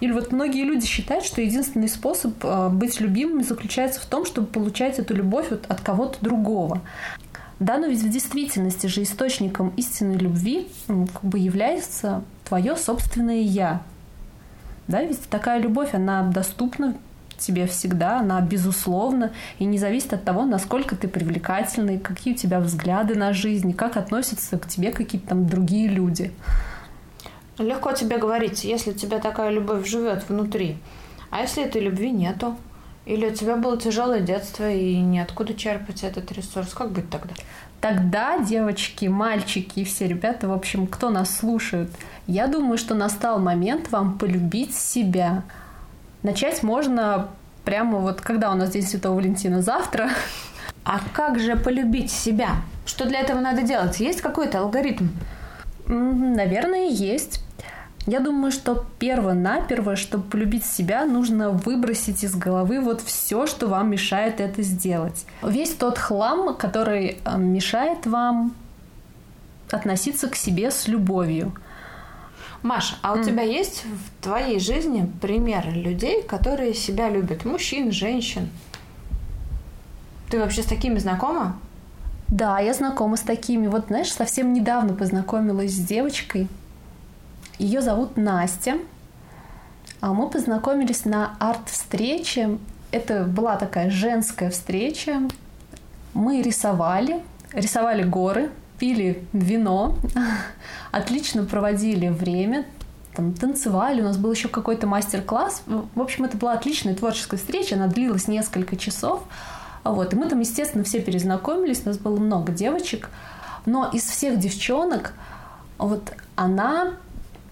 Или 0.00 0.12
вот 0.12 0.32
многие 0.32 0.64
люди 0.64 0.86
считают, 0.86 1.24
что 1.24 1.40
единственный 1.40 1.88
способ 1.88 2.32
э, 2.44 2.68
быть 2.68 3.00
любимым 3.00 3.42
заключается 3.42 4.00
в 4.00 4.04
том, 4.04 4.26
чтобы 4.26 4.46
получать 4.46 4.98
эту 4.98 5.14
любовь 5.14 5.46
вот 5.50 5.64
от 5.68 5.80
кого-то 5.80 6.18
другого. 6.20 6.82
Да, 7.58 7.78
но 7.78 7.86
ведь 7.86 8.02
в 8.02 8.10
действительности 8.10 8.86
же 8.86 9.02
источником 9.02 9.72
истинной 9.76 10.18
любви 10.18 10.68
как 10.86 11.24
бы 11.24 11.38
является 11.38 12.22
твое 12.44 12.76
собственное 12.76 13.40
я. 13.40 13.82
Да, 14.88 15.02
ведь 15.02 15.22
такая 15.30 15.60
любовь, 15.60 15.94
она 15.94 16.22
доступна 16.22 16.94
тебе 17.38 17.66
всегда, 17.66 18.20
она 18.20 18.40
безусловна 18.40 19.32
и 19.58 19.64
не 19.64 19.78
зависит 19.78 20.12
от 20.12 20.24
того, 20.24 20.44
насколько 20.44 20.96
ты 20.96 21.08
привлекательный, 21.08 21.98
какие 21.98 22.34
у 22.34 22.36
тебя 22.36 22.60
взгляды 22.60 23.14
на 23.14 23.32
жизнь, 23.32 23.72
как 23.72 23.96
относятся 23.96 24.58
к 24.58 24.68
тебе 24.68 24.92
какие-то 24.92 25.28
там 25.28 25.46
другие 25.46 25.88
люди. 25.88 26.32
Легко 27.58 27.92
тебе 27.92 28.18
говорить, 28.18 28.64
если 28.64 28.90
у 28.90 28.94
тебя 28.94 29.18
такая 29.18 29.50
любовь 29.50 29.86
живет 29.88 30.28
внутри. 30.28 30.76
А 31.30 31.40
если 31.40 31.64
этой 31.64 31.80
любви 31.80 32.10
нету? 32.10 32.56
Или 33.06 33.28
у 33.28 33.34
тебя 33.34 33.56
было 33.56 33.78
тяжелое 33.78 34.20
детство 34.20 34.68
и 34.68 34.96
неоткуда 34.96 35.54
черпать 35.54 36.02
этот 36.02 36.32
ресурс? 36.32 36.74
Как 36.74 36.90
быть 36.90 37.08
тогда? 37.08 37.34
Тогда 37.80 38.38
девочки, 38.38 39.06
мальчики 39.06 39.80
и 39.80 39.84
все 39.84 40.08
ребята, 40.08 40.48
в 40.48 40.52
общем, 40.52 40.86
кто 40.86 41.10
нас 41.10 41.34
слушает, 41.34 41.90
я 42.26 42.48
думаю, 42.48 42.78
что 42.78 42.94
настал 42.94 43.38
момент 43.38 43.90
вам 43.90 44.18
полюбить 44.18 44.74
себя. 44.74 45.44
Начать 46.22 46.62
можно 46.62 47.28
прямо 47.64 47.98
вот, 47.98 48.20
когда 48.20 48.50
у 48.50 48.54
нас 48.54 48.70
День 48.70 48.82
Святого 48.82 49.16
Валентина 49.16 49.62
завтра. 49.62 50.10
А 50.84 51.00
как 51.12 51.38
же 51.38 51.56
полюбить 51.56 52.10
себя? 52.10 52.56
Что 52.86 53.06
для 53.06 53.20
этого 53.20 53.40
надо 53.40 53.62
делать? 53.62 54.00
Есть 54.00 54.20
какой-то 54.20 54.60
алгоритм? 54.60 55.08
Наверное, 55.86 56.88
есть. 56.88 57.45
Я 58.06 58.20
думаю, 58.20 58.52
что 58.52 58.86
перво-наперво, 59.00 59.96
чтобы 59.96 60.24
полюбить 60.24 60.64
себя, 60.64 61.04
нужно 61.04 61.50
выбросить 61.50 62.22
из 62.22 62.36
головы 62.36 62.80
вот 62.80 63.00
все, 63.00 63.48
что 63.48 63.66
вам 63.66 63.90
мешает 63.90 64.40
это 64.40 64.62
сделать. 64.62 65.26
Весь 65.42 65.74
тот 65.74 65.98
хлам, 65.98 66.54
который 66.56 67.18
э, 67.24 67.36
мешает 67.36 68.06
вам 68.06 68.54
относиться 69.72 70.28
к 70.28 70.36
себе 70.36 70.70
с 70.70 70.86
любовью. 70.86 71.52
Маша, 72.62 72.96
а 73.02 73.14
у 73.14 73.16
mm. 73.16 73.24
тебя 73.24 73.42
есть 73.42 73.84
в 73.84 74.22
твоей 74.22 74.60
жизни 74.60 75.10
примеры 75.20 75.72
людей, 75.72 76.22
которые 76.22 76.74
себя 76.74 77.10
любят? 77.10 77.44
Мужчин, 77.44 77.90
женщин? 77.90 78.50
Ты 80.30 80.38
вообще 80.38 80.62
с 80.62 80.66
такими 80.66 80.98
знакома? 80.98 81.58
Да, 82.28 82.60
я 82.60 82.72
знакома 82.72 83.16
с 83.16 83.20
такими. 83.20 83.66
Вот, 83.66 83.86
знаешь, 83.88 84.12
совсем 84.12 84.52
недавно 84.52 84.94
познакомилась 84.94 85.72
с 85.72 85.78
девочкой, 85.78 86.48
ее 87.58 87.80
зовут 87.80 88.16
Настя. 88.16 88.78
А 90.00 90.12
мы 90.12 90.28
познакомились 90.28 91.04
на 91.04 91.36
арт-встрече. 91.38 92.58
Это 92.90 93.24
была 93.24 93.56
такая 93.56 93.90
женская 93.90 94.50
встреча. 94.50 95.22
Мы 96.12 96.42
рисовали, 96.42 97.22
рисовали 97.52 98.02
горы, 98.02 98.50
пили 98.78 99.26
вино, 99.32 99.96
отлично 100.92 101.44
проводили 101.44 102.08
время, 102.08 102.66
там, 103.14 103.32
танцевали, 103.32 104.02
у 104.02 104.04
нас 104.04 104.18
был 104.18 104.30
еще 104.30 104.48
какой-то 104.48 104.86
мастер-класс. 104.86 105.62
В 105.66 106.00
общем, 106.00 106.24
это 106.24 106.36
была 106.36 106.52
отличная 106.52 106.94
творческая 106.94 107.38
встреча, 107.38 107.74
она 107.74 107.86
длилась 107.86 108.28
несколько 108.28 108.76
часов. 108.76 109.22
Вот, 109.84 110.12
и 110.12 110.16
мы 110.16 110.28
там, 110.28 110.40
естественно, 110.40 110.84
все 110.84 111.00
перезнакомились, 111.00 111.82
у 111.84 111.88
нас 111.88 111.98
было 111.98 112.18
много 112.18 112.52
девочек, 112.52 113.08
но 113.64 113.88
из 113.92 114.02
всех 114.02 114.38
девчонок 114.38 115.14
вот 115.78 116.12
она 116.34 116.94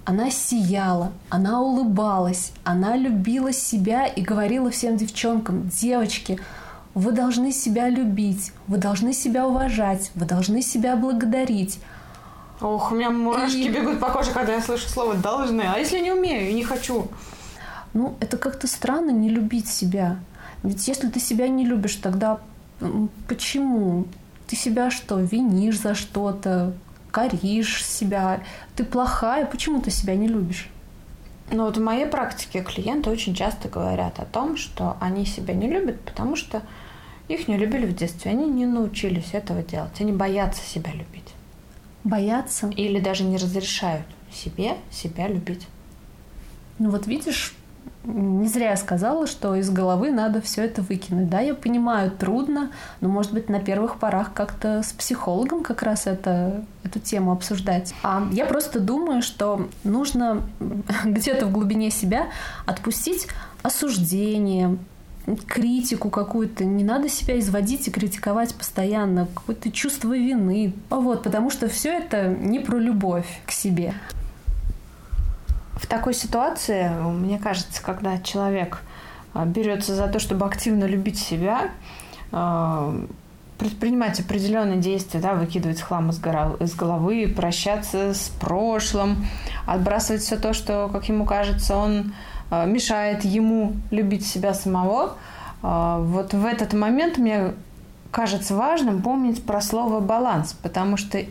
она 0.05 0.31
сияла, 0.31 1.13
она 1.31 1.61
улыбалась, 1.63 2.53
она 2.63 2.97
любила 2.97 3.53
себя 3.53 4.07
и 4.07 4.21
говорила 4.21 4.71
всем 4.71 4.97
девчонкам, 4.97 5.69
девочки, 5.69 6.39
вы 6.95 7.13
должны 7.13 7.53
себя 7.53 7.89
любить, 7.89 8.53
вы 8.69 8.77
должны 8.77 9.13
себя 9.13 9.47
уважать, 9.47 10.11
вы 10.15 10.27
должны 10.27 10.63
себя 10.63 10.95
благодарить. 10.97 11.81
Ох, 12.61 12.93
у 12.93 12.95
меня 12.95 13.11
мурашки 13.11 13.57
и... 13.57 13.69
бегут 13.69 13.99
по 13.99 14.11
коже, 14.11 14.31
когда 14.31 14.55
я 14.55 14.63
слышу 14.63 14.89
слово 14.89 15.15
«должны». 15.15 15.63
А 15.63 15.79
если 15.79 15.99
не 16.01 16.13
умею 16.13 16.51
и 16.51 16.55
не 16.55 16.63
хочу? 16.63 17.09
Ну, 17.95 18.17
это 18.21 18.37
как-то 18.37 18.67
странно 18.67 19.11
не 19.11 19.29
любить 19.29 19.69
себя. 19.69 20.19
Ведь 20.63 20.87
если 20.87 21.09
ты 21.09 21.19
себя 21.19 21.49
не 21.49 21.65
любишь, 21.65 21.97
тогда 21.97 22.39
почему? 23.29 24.07
Ты 24.47 24.57
себя 24.57 24.91
что, 24.91 25.19
винишь 25.19 25.81
за 25.81 25.95
что-то? 25.95 26.75
Коришь 27.15 27.85
себя, 27.87 28.43
ты 28.75 28.85
плохая, 28.85 29.47
почему 29.47 29.81
ты 29.81 29.93
себя 29.93 30.17
не 30.17 30.27
любишь? 30.27 30.69
Ну 31.53 31.65
вот 31.65 31.77
в 31.77 31.81
моей 31.81 32.07
практике 32.07 32.63
клиенты 32.63 33.09
очень 33.09 33.37
часто 33.37 33.69
говорят 33.69 34.19
о 34.19 34.25
том, 34.25 34.57
что 34.57 34.97
они 35.01 35.25
себя 35.25 35.55
не 35.55 35.69
любят, 35.69 36.01
потому 36.01 36.35
что 36.35 36.63
их 37.29 37.47
не 37.47 37.57
любили 37.57 37.87
в 37.87 37.95
детстве, 37.95 38.33
они 38.33 38.47
не 38.51 38.67
научились 38.67 39.33
этого 39.33 39.63
делать, 39.63 40.01
они 40.01 40.11
боятся 40.11 40.63
себя 40.63 40.91
любить. 40.91 41.35
Боятся? 42.03 42.69
Или 42.71 42.99
даже 42.99 43.23
не 43.23 43.37
разрешают 43.37 44.07
себе 44.33 44.77
себя 44.91 45.29
любить. 45.29 45.69
Ну 46.81 46.91
вот 46.91 47.07
видишь, 47.07 47.55
не 48.05 48.49
зря 48.49 48.71
я 48.71 48.77
сказала, 48.77 49.27
что 49.27 49.55
из 49.55 49.71
головы 49.71 50.11
надо 50.11 50.41
все 50.41 50.65
это 50.65 50.83
выкинуть. 50.83 51.29
Да, 51.29 51.41
я 51.41 51.55
понимаю, 51.55 52.11
трудно, 52.11 52.71
но, 53.01 53.09
может 53.09 53.33
быть, 53.33 53.49
на 53.49 53.61
первых 53.61 53.99
порах 53.99 54.33
как-то 54.35 54.83
с 54.83 54.93
психологом 54.93 55.63
как 55.63 55.83
раз 55.83 56.07
это, 56.07 56.65
эту 56.83 57.01
тему 57.01 57.33
обсуждать. 57.33 57.95
А 58.03 58.27
я 58.33 58.47
просто 58.47 58.81
думаю, 58.81 59.23
что 59.23 59.69
нужно 59.85 60.43
где-то 61.05 61.47
в 61.47 61.53
глубине 61.53 61.91
себя 61.91 62.29
отпустить 62.67 63.27
осуждение, 63.63 64.77
критику 65.47 66.11
какую-то. 66.11 66.65
Не 66.65 66.85
надо 66.85 67.09
себя 67.09 67.39
изводить 67.39 67.89
и 67.89 67.91
критиковать 67.91 68.55
постоянно. 68.55 69.27
Какое-то 69.35 69.71
чувство 69.71 70.17
вины. 70.17 70.75
Вот, 70.91 71.23
потому 71.23 71.51
что 71.51 71.69
все 71.69 71.91
это 71.91 72.29
не 72.29 72.61
про 72.61 72.79
любовь 72.79 73.27
к 73.47 73.51
себе. 73.51 73.95
В 75.77 75.87
такой 75.87 76.15
ситуации, 76.15 76.89
мне 76.89 77.39
кажется, 77.39 77.83
когда 77.83 78.19
человек 78.19 78.83
а, 79.35 79.45
берется 79.45 79.95
за 79.95 80.07
то, 80.07 80.19
чтобы 80.19 80.47
активно 80.47 80.85
любить 80.85 81.19
себя, 81.19 81.71
а, 82.31 82.95
предпринимать 83.59 84.21
определенные 84.21 84.79
действия, 84.79 85.21
да, 85.21 85.35
выкидывать 85.35 85.81
хлам 85.81 86.11
из, 86.11 86.19
гора, 86.19 86.53
из 86.61 86.75
головы, 86.75 87.33
прощаться 87.35 88.15
с 88.15 88.29
прошлым, 88.41 89.27
отбрасывать 89.67 90.23
все 90.23 90.37
то, 90.37 90.53
что, 90.53 90.89
как 90.93 91.09
ему 91.09 91.25
кажется, 91.25 91.77
он 91.77 92.15
а, 92.51 92.67
мешает 92.67 93.25
ему 93.25 93.75
любить 93.91 94.27
себя 94.27 94.55
самого. 94.55 95.17
Вот 95.63 96.35
в 96.35 96.45
этот 96.45 96.75
момент 96.75 97.17
мне 97.17 97.55
кажется 98.11 98.55
важным 98.55 99.01
помнить 99.01 99.47
про 99.47 99.63
слово 99.63 100.01
баланс, 100.01 100.55
потому 100.63 100.99
что 100.99 101.25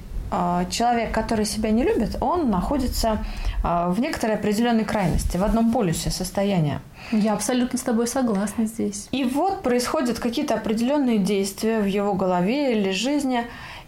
человек, 0.69 1.11
который 1.11 1.45
себя 1.45 1.71
не 1.71 1.83
любит, 1.83 2.17
он 2.21 2.49
находится 2.49 3.23
а, 3.63 3.89
в 3.89 3.99
некоторой 3.99 4.35
определенной 4.35 4.83
крайности, 4.83 5.37
в 5.37 5.43
одном 5.43 5.71
полюсе 5.71 6.09
состояния. 6.09 6.81
Я 7.11 7.33
абсолютно 7.33 7.77
с 7.77 7.81
тобой 7.81 8.07
согласна 8.07 8.65
здесь. 8.65 9.07
И 9.11 9.23
вот 9.23 9.61
происходят 9.61 10.19
какие-то 10.19 10.55
определенные 10.55 11.19
действия 11.19 11.79
в 11.79 11.85
его 11.85 12.13
голове 12.13 12.77
или 12.77 12.91
жизни, 12.91 13.45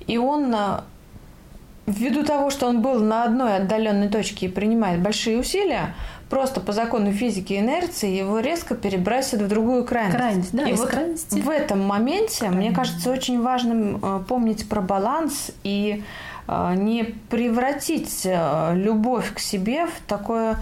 и 0.08 0.18
он 0.18 0.54
а, 0.54 0.84
ввиду 1.88 2.24
того, 2.24 2.50
что 2.50 2.68
он 2.68 2.82
был 2.82 3.00
на 3.00 3.24
одной 3.24 3.58
отдаленной 3.58 4.10
точке 4.10 4.46
и 4.46 4.50
принимает 4.50 5.02
большие 5.02 5.40
усилия, 5.40 5.96
просто 6.30 6.62
по 6.62 6.72
закону 6.72 7.12
физики 7.12 7.54
и 7.54 7.60
инерции 7.60 8.10
его 8.10 8.40
резко 8.40 8.76
перебрасывает 8.76 9.48
в 9.48 9.50
другую 9.50 9.84
крайность. 9.84 10.18
Крайность, 10.18 10.52
да, 10.54 10.70
и 10.70 10.74
вот 10.74 10.90
крайности. 10.90 11.40
в 11.40 11.50
этом 11.50 11.82
моменте, 11.82 12.40
крайность. 12.40 12.60
мне 12.60 12.76
кажется, 12.76 13.12
очень 13.12 13.42
важным 13.42 14.24
помнить 14.28 14.68
про 14.70 14.82
баланс 14.82 15.52
и 15.64 16.04
не 16.48 17.04
превратить 17.04 18.26
а, 18.26 18.74
любовь 18.74 19.34
к 19.34 19.40
себе 19.40 19.88
в 19.88 20.08
такое 20.08 20.58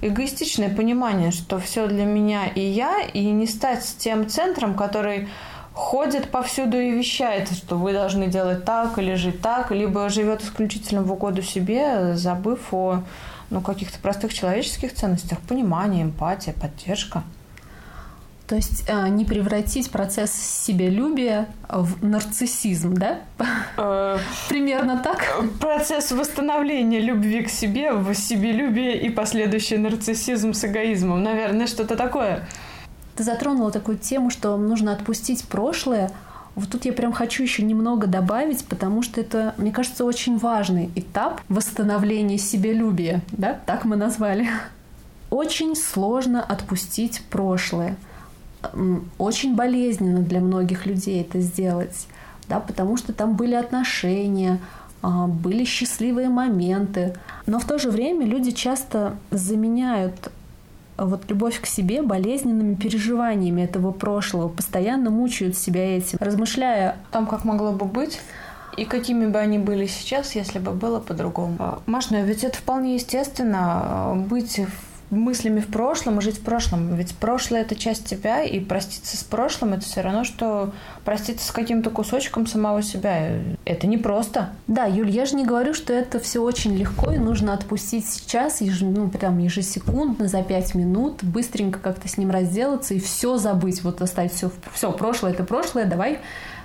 эгоистичное 0.00 0.68
понимание, 0.68 1.30
что 1.30 1.58
все 1.58 1.86
для 1.86 2.04
меня 2.04 2.46
и 2.46 2.60
я, 2.60 3.00
и 3.00 3.24
не 3.30 3.46
стать 3.46 3.96
тем 3.98 4.28
центром, 4.28 4.74
который 4.74 5.28
ходит 5.72 6.30
повсюду 6.30 6.78
и 6.78 6.90
вещает, 6.90 7.50
что 7.52 7.76
вы 7.76 7.92
должны 7.92 8.26
делать 8.26 8.64
так 8.64 8.98
или 8.98 9.14
жить 9.14 9.40
так, 9.40 9.70
либо 9.70 10.08
живет 10.08 10.42
исключительно 10.42 11.02
в 11.02 11.12
угоду 11.12 11.42
себе, 11.42 12.16
забыв 12.16 12.72
о 12.72 13.04
ну, 13.50 13.60
каких-то 13.60 13.98
простых 14.00 14.34
человеческих 14.34 14.92
ценностях, 14.92 15.38
понимание, 15.40 16.02
эмпатия, 16.02 16.52
поддержка. 16.52 17.22
То 18.48 18.56
есть 18.56 18.84
э, 18.86 19.08
не 19.08 19.26
превратить 19.26 19.90
процесс 19.90 20.32
себялюбия 20.32 21.48
в 21.68 22.02
нарциссизм, 22.02 22.94
да? 22.94 23.18
Э, 23.76 24.16
Примерно 24.48 24.96
так? 25.04 25.38
Процесс 25.60 26.12
восстановления 26.12 26.98
любви 26.98 27.42
к 27.42 27.50
себе 27.50 27.92
в 27.92 28.14
себелюбие 28.14 29.02
и 29.02 29.10
последующий 29.10 29.76
нарциссизм 29.76 30.54
с 30.54 30.64
эгоизмом. 30.64 31.22
Наверное, 31.22 31.66
что-то 31.66 31.94
такое. 31.94 32.48
Ты 33.16 33.22
затронула 33.22 33.70
такую 33.70 33.98
тему, 33.98 34.30
что 34.30 34.56
нужно 34.56 34.92
отпустить 34.92 35.46
прошлое. 35.46 36.10
Вот 36.54 36.70
тут 36.70 36.86
я 36.86 36.94
прям 36.94 37.12
хочу 37.12 37.42
еще 37.42 37.62
немного 37.62 38.06
добавить, 38.06 38.64
потому 38.64 39.02
что 39.02 39.20
это, 39.20 39.54
мне 39.58 39.72
кажется, 39.72 40.06
очень 40.06 40.38
важный 40.38 40.90
этап 40.94 41.42
восстановления 41.50 42.38
себялюбия, 42.38 43.20
да, 43.30 43.60
так 43.66 43.84
мы 43.84 43.96
назвали. 43.96 44.48
Очень 45.28 45.76
сложно 45.76 46.42
отпустить 46.42 47.20
прошлое– 47.28 47.94
очень 49.18 49.54
болезненно 49.54 50.20
для 50.20 50.40
многих 50.40 50.86
людей 50.86 51.20
это 51.20 51.40
сделать, 51.40 52.06
да, 52.48 52.60
потому 52.60 52.96
что 52.96 53.12
там 53.12 53.36
были 53.36 53.54
отношения, 53.54 54.58
а, 55.02 55.26
были 55.26 55.64
счастливые 55.64 56.28
моменты. 56.28 57.14
Но 57.46 57.58
в 57.58 57.64
то 57.64 57.78
же 57.78 57.90
время 57.90 58.26
люди 58.26 58.50
часто 58.50 59.16
заменяют 59.30 60.30
вот 60.96 61.30
любовь 61.30 61.60
к 61.60 61.66
себе 61.66 62.02
болезненными 62.02 62.74
переживаниями 62.74 63.62
этого 63.62 63.92
прошлого, 63.92 64.48
постоянно 64.48 65.10
мучают 65.10 65.56
себя 65.56 65.96
этим, 65.96 66.18
размышляя 66.20 66.90
о 66.90 67.12
том, 67.12 67.26
как 67.26 67.44
могло 67.44 67.72
бы 67.72 67.86
быть, 67.86 68.20
и 68.76 68.84
какими 68.84 69.26
бы 69.26 69.38
они 69.38 69.58
были 69.58 69.86
сейчас, 69.86 70.34
если 70.34 70.58
бы 70.58 70.72
было 70.72 71.00
по-другому. 71.00 71.56
А, 71.58 71.78
Маш, 71.86 72.10
ну 72.10 72.24
ведь 72.24 72.44
это 72.44 72.58
вполне 72.58 72.94
естественно 72.94 73.58
а, 73.60 74.14
быть 74.14 74.60
мыслями 75.10 75.60
в 75.60 75.68
прошлом 75.68 76.18
и 76.18 76.22
жить 76.22 76.38
в 76.38 76.42
прошлом. 76.42 76.94
Ведь 76.94 77.14
прошлое 77.14 77.62
это 77.62 77.74
часть 77.74 78.06
тебя, 78.06 78.42
и 78.42 78.60
проститься 78.60 79.16
с 79.16 79.24
прошлым 79.24 79.74
это 79.74 79.82
все 79.82 80.00
равно, 80.00 80.24
что 80.24 80.72
проститься 81.04 81.46
с 81.46 81.50
каким-то 81.50 81.90
кусочком 81.90 82.46
самого 82.46 82.82
себя. 82.82 83.38
Это 83.64 83.86
непросто. 83.86 84.50
Да, 84.66 84.84
Юль, 84.84 85.10
я 85.10 85.26
же 85.26 85.36
не 85.36 85.44
говорю, 85.44 85.74
что 85.74 85.92
это 85.92 86.18
все 86.18 86.42
очень 86.42 86.76
легко, 86.76 87.12
и 87.12 87.18
нужно 87.18 87.52
отпустить 87.54 88.06
сейчас, 88.08 88.60
еж, 88.60 88.80
ну, 88.80 89.08
прям 89.08 89.38
ежесекундно, 89.38 90.28
за 90.28 90.42
пять 90.42 90.74
минут, 90.74 91.22
быстренько 91.22 91.78
как-то 91.78 92.08
с 92.08 92.18
ним 92.18 92.30
разделаться 92.30 92.94
и 92.94 93.00
все 93.00 93.36
забыть, 93.36 93.82
вот 93.82 94.02
оставить 94.02 94.32
все, 94.32 94.50
все, 94.72 94.92
прошлое 94.92 95.32
это 95.32 95.44
прошлое, 95.44 95.84
давай 95.84 96.20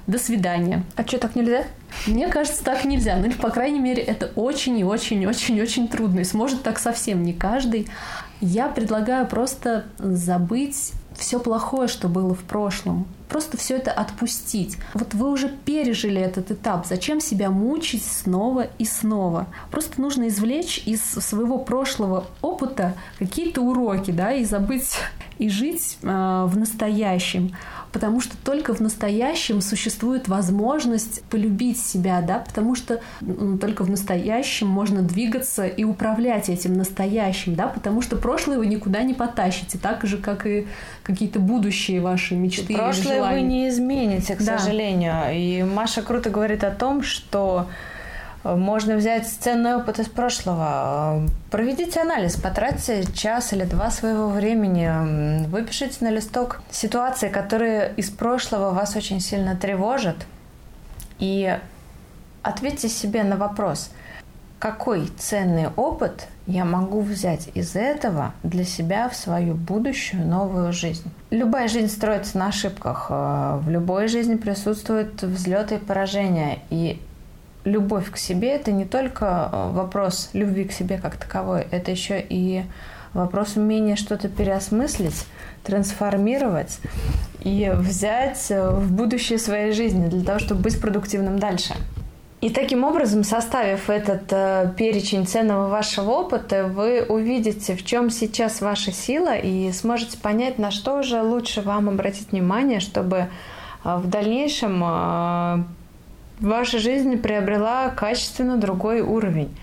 до 0.07 0.19
свидания. 0.19 0.83
А 0.95 1.07
что, 1.07 1.17
так 1.17 1.35
нельзя? 1.35 1.63
Мне 2.07 2.27
кажется, 2.27 2.63
так 2.63 2.83
нельзя. 2.83 3.15
Ну 3.15 3.27
или, 3.27 3.33
по 3.33 3.49
крайней 3.49 3.79
мере, 3.79 4.03
это 4.03 4.31
очень 4.35 4.77
и 4.77 4.83
очень 4.83 5.25
очень 5.25 5.61
очень 5.61 5.87
трудно. 5.87 6.21
И 6.21 6.23
сможет 6.23 6.63
так 6.63 6.79
совсем 6.79 7.23
не 7.23 7.33
каждый. 7.33 7.87
Я 8.41 8.67
предлагаю 8.67 9.27
просто 9.27 9.85
забыть 9.97 10.93
все 11.15 11.39
плохое, 11.39 11.87
что 11.87 12.07
было 12.07 12.33
в 12.33 12.43
прошлом. 12.43 13.07
Просто 13.29 13.57
все 13.57 13.77
это 13.77 13.91
отпустить. 13.91 14.77
Вот 14.93 15.13
вы 15.13 15.31
уже 15.31 15.49
пережили 15.49 16.21
этот 16.21 16.51
этап. 16.51 16.85
Зачем 16.85 17.19
себя 17.19 17.49
мучить 17.49 18.05
снова 18.05 18.67
и 18.77 18.85
снова? 18.85 19.47
Просто 19.71 20.01
нужно 20.01 20.27
извлечь 20.27 20.83
из 20.85 21.01
своего 21.01 21.57
прошлого 21.59 22.25
опыта 22.41 22.93
какие-то 23.17 23.61
уроки, 23.61 24.11
да, 24.11 24.33
и 24.33 24.43
забыть 24.43 24.97
и 25.39 25.49
жить 25.49 25.97
э, 26.01 26.07
в 26.47 26.57
настоящем 26.57 27.55
потому 27.93 28.19
что 28.19 28.35
только 28.43 28.73
в 28.73 28.79
настоящем 28.81 29.61
существует 29.61 30.27
возможность 30.27 31.23
полюбить 31.25 31.79
себя, 31.79 32.21
да, 32.21 32.39
потому 32.39 32.75
что 32.75 32.99
ну, 33.21 33.57
только 33.57 33.83
в 33.83 33.89
настоящем 33.89 34.67
можно 34.67 35.03
двигаться 35.03 35.67
и 35.67 35.83
управлять 35.83 36.49
этим 36.49 36.73
настоящим, 36.73 37.53
да, 37.55 37.67
потому 37.67 38.01
что 38.01 38.17
прошлое 38.17 38.57
вы 38.57 38.65
никуда 38.65 39.03
не 39.03 39.13
потащите, 39.13 39.77
так 39.77 40.03
же, 40.03 40.17
как 40.17 40.47
и 40.47 40.67
какие-то 41.03 41.39
будущие 41.39 42.01
ваши 42.01 42.35
мечты 42.35 42.73
Прошлое 42.73 43.05
или 43.05 43.15
желания. 43.15 43.41
вы 43.41 43.47
не 43.47 43.69
измените, 43.69 44.35
к 44.35 44.39
да. 44.39 44.57
сожалению. 44.57 45.13
И 45.31 45.63
Маша 45.63 46.01
круто 46.01 46.31
говорит 46.31 46.63
о 46.63 46.71
том, 46.71 47.03
что 47.03 47.67
можно 48.43 48.95
взять 48.95 49.27
ценный 49.27 49.75
опыт 49.75 49.99
из 49.99 50.07
прошлого. 50.07 51.27
Проведите 51.49 52.01
анализ, 52.01 52.35
потратьте 52.35 53.03
час 53.13 53.53
или 53.53 53.63
два 53.63 53.89
своего 53.91 54.27
времени, 54.29 55.47
выпишите 55.47 56.03
на 56.05 56.09
листок 56.09 56.61
ситуации, 56.71 57.29
которые 57.29 57.93
из 57.95 58.09
прошлого 58.09 58.71
вас 58.71 58.95
очень 58.95 59.19
сильно 59.19 59.55
тревожат, 59.55 60.17
и 61.19 61.57
ответьте 62.41 62.89
себе 62.89 63.23
на 63.23 63.37
вопрос, 63.37 63.91
какой 64.59 65.07
ценный 65.17 65.67
опыт 65.75 66.27
я 66.47 66.65
могу 66.65 67.01
взять 67.01 67.49
из 67.53 67.75
этого 67.75 68.33
для 68.43 68.65
себя 68.65 69.07
в 69.09 69.15
свою 69.15 69.55
будущую 69.55 70.25
новую 70.25 70.73
жизнь. 70.73 71.09
Любая 71.31 71.67
жизнь 71.67 71.89
строится 71.89 72.37
на 72.37 72.47
ошибках. 72.47 73.09
В 73.09 73.65
любой 73.67 74.07
жизни 74.07 74.35
присутствуют 74.35 75.21
взлеты 75.21 75.75
и 75.75 75.79
поражения. 75.79 76.59
И 76.69 77.01
любовь 77.65 78.11
к 78.11 78.17
себе 78.17 78.49
это 78.49 78.71
не 78.71 78.85
только 78.85 79.49
э, 79.51 79.71
вопрос 79.71 80.29
любви 80.33 80.65
к 80.65 80.71
себе 80.71 80.97
как 80.97 81.17
таковой, 81.17 81.65
это 81.71 81.91
еще 81.91 82.23
и 82.27 82.63
вопрос 83.13 83.55
умения 83.55 83.95
что-то 83.95 84.27
переосмыслить, 84.27 85.25
трансформировать 85.63 86.79
и 87.41 87.71
взять 87.73 88.47
э, 88.49 88.69
в 88.69 88.91
будущее 88.91 89.39
своей 89.39 89.71
жизни 89.71 90.07
для 90.07 90.23
того, 90.23 90.39
чтобы 90.39 90.61
быть 90.61 90.79
продуктивным 90.79 91.39
дальше. 91.39 91.73
И 92.43 92.49
таким 92.49 92.83
образом, 92.83 93.23
составив 93.23 93.89
этот 93.89 94.23
э, 94.31 94.73
перечень 94.75 95.25
ценного 95.25 95.69
вашего 95.69 96.11
опыта, 96.11 96.65
вы 96.65 97.01
увидите, 97.07 97.73
в 97.73 97.85
чем 97.85 98.09
сейчас 98.09 98.59
ваша 98.59 98.91
сила, 98.91 99.37
и 99.37 99.71
сможете 99.71 100.17
понять, 100.17 100.59
на 100.59 100.69
что 100.69 101.03
же 101.03 101.21
лучше 101.21 101.61
вам 101.61 101.87
обратить 101.87 102.33
внимание, 102.33 102.81
чтобы 102.81 103.27
э, 103.85 103.95
в 103.95 104.09
дальнейшем 104.09 104.83
э, 104.83 105.63
ваша 106.43 106.79
жизнь 106.79 107.17
приобрела 107.17 107.89
качественно 107.89 108.57
другой 108.57 109.01
уровень. 109.01 109.55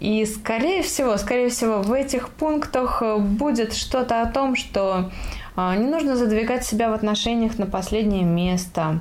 И 0.00 0.24
скорее 0.24 0.82
всего, 0.82 1.16
скорее 1.16 1.48
всего, 1.48 1.82
в 1.82 1.92
этих 1.92 2.28
пунктах 2.30 3.02
э, 3.02 3.18
будет 3.18 3.72
что-то 3.72 4.22
о 4.22 4.26
том, 4.26 4.56
что 4.56 5.10
а, 5.54 5.76
не 5.76 5.86
нужно 5.88 6.16
задвигать 6.16 6.64
себя 6.64 6.90
в 6.90 6.94
отношениях 6.94 7.58
на 7.58 7.66
последнее 7.66 8.24
место, 8.24 9.00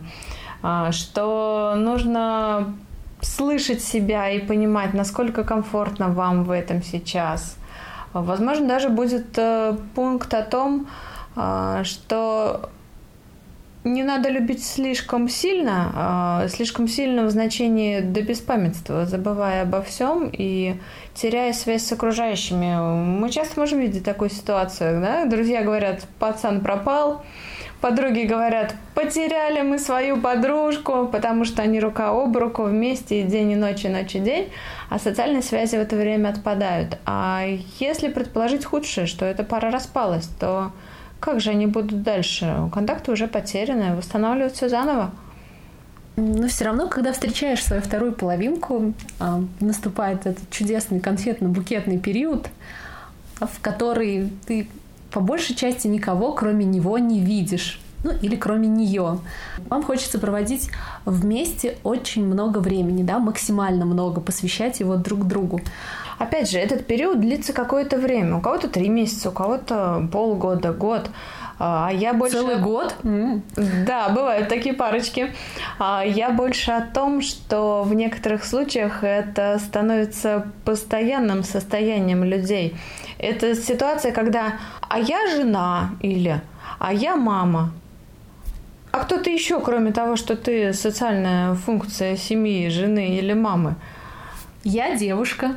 а, 0.61 0.91
что 0.91 1.73
нужно 1.77 2.75
слышать 3.21 3.81
себя 3.81 4.29
и 4.29 4.39
понимать, 4.39 4.93
насколько 4.93 5.43
комфортно 5.43 6.09
вам 6.09 6.43
в 6.43 6.51
этом 6.51 6.83
сейчас. 6.83 7.57
Возможно, 8.13 8.67
даже 8.67 8.89
будет 8.89 9.37
э, 9.37 9.77
пункт 9.95 10.33
о 10.33 10.43
том, 10.43 10.87
а, 11.35 11.83
что 11.83 12.69
не 13.83 14.03
надо 14.03 14.29
любить 14.29 14.63
слишком 14.63 15.27
сильно, 15.27 15.91
а 15.95 16.47
слишком 16.49 16.87
сильно 16.87 17.23
в 17.25 17.31
значении 17.31 17.99
до 17.99 18.21
беспамятства, 18.21 19.05
забывая 19.05 19.63
обо 19.63 19.81
всем 19.81 20.29
и 20.31 20.75
теряя 21.15 21.51
связь 21.53 21.85
с 21.85 21.91
окружающими. 21.91 22.93
Мы 23.19 23.29
часто 23.31 23.59
можем 23.59 23.79
видеть 23.79 24.03
такую 24.03 24.29
ситуацию, 24.29 25.01
да? 25.01 25.25
Друзья 25.25 25.63
говорят, 25.63 26.03
пацан 26.19 26.61
пропал, 26.61 27.23
подруги 27.81 28.21
говорят, 28.21 28.75
потеряли 28.93 29.61
мы 29.61 29.79
свою 29.79 30.21
подружку, 30.21 31.07
потому 31.11 31.43
что 31.43 31.63
они 31.63 31.79
рука 31.79 32.09
об 32.09 32.37
руку 32.37 32.63
вместе 32.63 33.21
и 33.21 33.23
день 33.23 33.51
и 33.51 33.55
ночь, 33.55 33.83
и 33.83 33.89
ночь 33.89 34.15
и 34.15 34.19
день, 34.19 34.49
а 34.89 34.99
социальные 34.99 35.41
связи 35.41 35.75
в 35.75 35.79
это 35.79 35.95
время 35.95 36.29
отпадают. 36.29 36.99
А 37.05 37.43
если 37.79 38.09
предположить 38.09 38.63
худшее, 38.63 39.07
что 39.07 39.25
эта 39.25 39.43
пара 39.43 39.71
распалась, 39.71 40.27
то 40.39 40.71
как 41.21 41.39
же 41.39 41.51
они 41.51 41.67
будут 41.67 42.01
дальше? 42.01 42.69
Контакты 42.73 43.11
уже 43.11 43.27
потеряны, 43.27 43.95
восстанавливать 43.95 44.55
все 44.55 44.67
заново. 44.67 45.11
Но 46.17 46.47
все 46.47 46.65
равно, 46.65 46.89
когда 46.89 47.13
встречаешь 47.13 47.63
свою 47.63 47.81
вторую 47.81 48.11
половинку, 48.13 48.93
а, 49.19 49.41
наступает 49.59 50.25
этот 50.25 50.49
чудесный 50.49 50.99
конфетно-букетный 50.99 51.99
период, 51.99 52.49
в 53.39 53.61
который 53.61 54.29
ты 54.45 54.67
по 55.11 55.19
большей 55.19 55.55
части 55.55 55.87
никого, 55.87 56.33
кроме 56.33 56.65
него, 56.65 56.97
не 56.97 57.19
видишь. 57.21 57.79
Ну, 58.03 58.11
или 58.19 58.35
кроме 58.35 58.67
нее. 58.67 59.19
Вам 59.69 59.83
хочется 59.83 60.17
проводить 60.17 60.71
вместе 61.05 61.77
очень 61.83 62.25
много 62.25 62.57
времени, 62.57 63.03
да, 63.03 63.19
максимально 63.19 63.85
много, 63.85 64.21
посвящать 64.21 64.79
его 64.79 64.95
друг 64.95 65.27
другу. 65.27 65.61
Опять 66.21 66.51
же, 66.51 66.59
этот 66.59 66.85
период 66.85 67.19
длится 67.19 67.51
какое-то 67.51 67.97
время. 67.97 68.37
У 68.37 68.41
кого-то 68.41 68.67
три 68.67 68.89
месяца, 68.89 69.29
у 69.29 69.31
кого-то 69.31 70.07
полгода, 70.11 70.71
год. 70.71 71.09
А 71.57 71.89
я 71.91 72.13
больше... 72.13 72.37
Целый 72.37 72.57
год? 72.57 72.95
Да, 73.03 74.09
бывают 74.09 74.47
такие 74.47 74.75
парочки. 74.75 75.33
А 75.79 76.03
я 76.05 76.29
больше 76.29 76.71
о 76.71 76.81
том, 76.81 77.21
что 77.21 77.81
в 77.81 77.95
некоторых 77.95 78.45
случаях 78.45 79.03
это 79.03 79.57
становится 79.59 80.45
постоянным 80.63 81.43
состоянием 81.43 82.23
людей. 82.23 82.75
Это 83.17 83.55
ситуация, 83.55 84.11
когда 84.11 84.59
«а 84.87 84.99
я 84.99 85.27
жена» 85.35 85.91
или 86.01 86.39
«а 86.77 86.93
я 86.93 87.15
мама». 87.15 87.71
А 88.91 88.99
кто 88.99 89.17
ты 89.17 89.31
еще, 89.31 89.59
кроме 89.59 89.91
того, 89.91 90.17
что 90.17 90.35
ты 90.35 90.73
социальная 90.73 91.55
функция 91.55 92.15
семьи, 92.15 92.69
жены 92.69 93.17
или 93.17 93.33
мамы? 93.33 93.75
Я 94.63 94.95
девушка. 94.95 95.55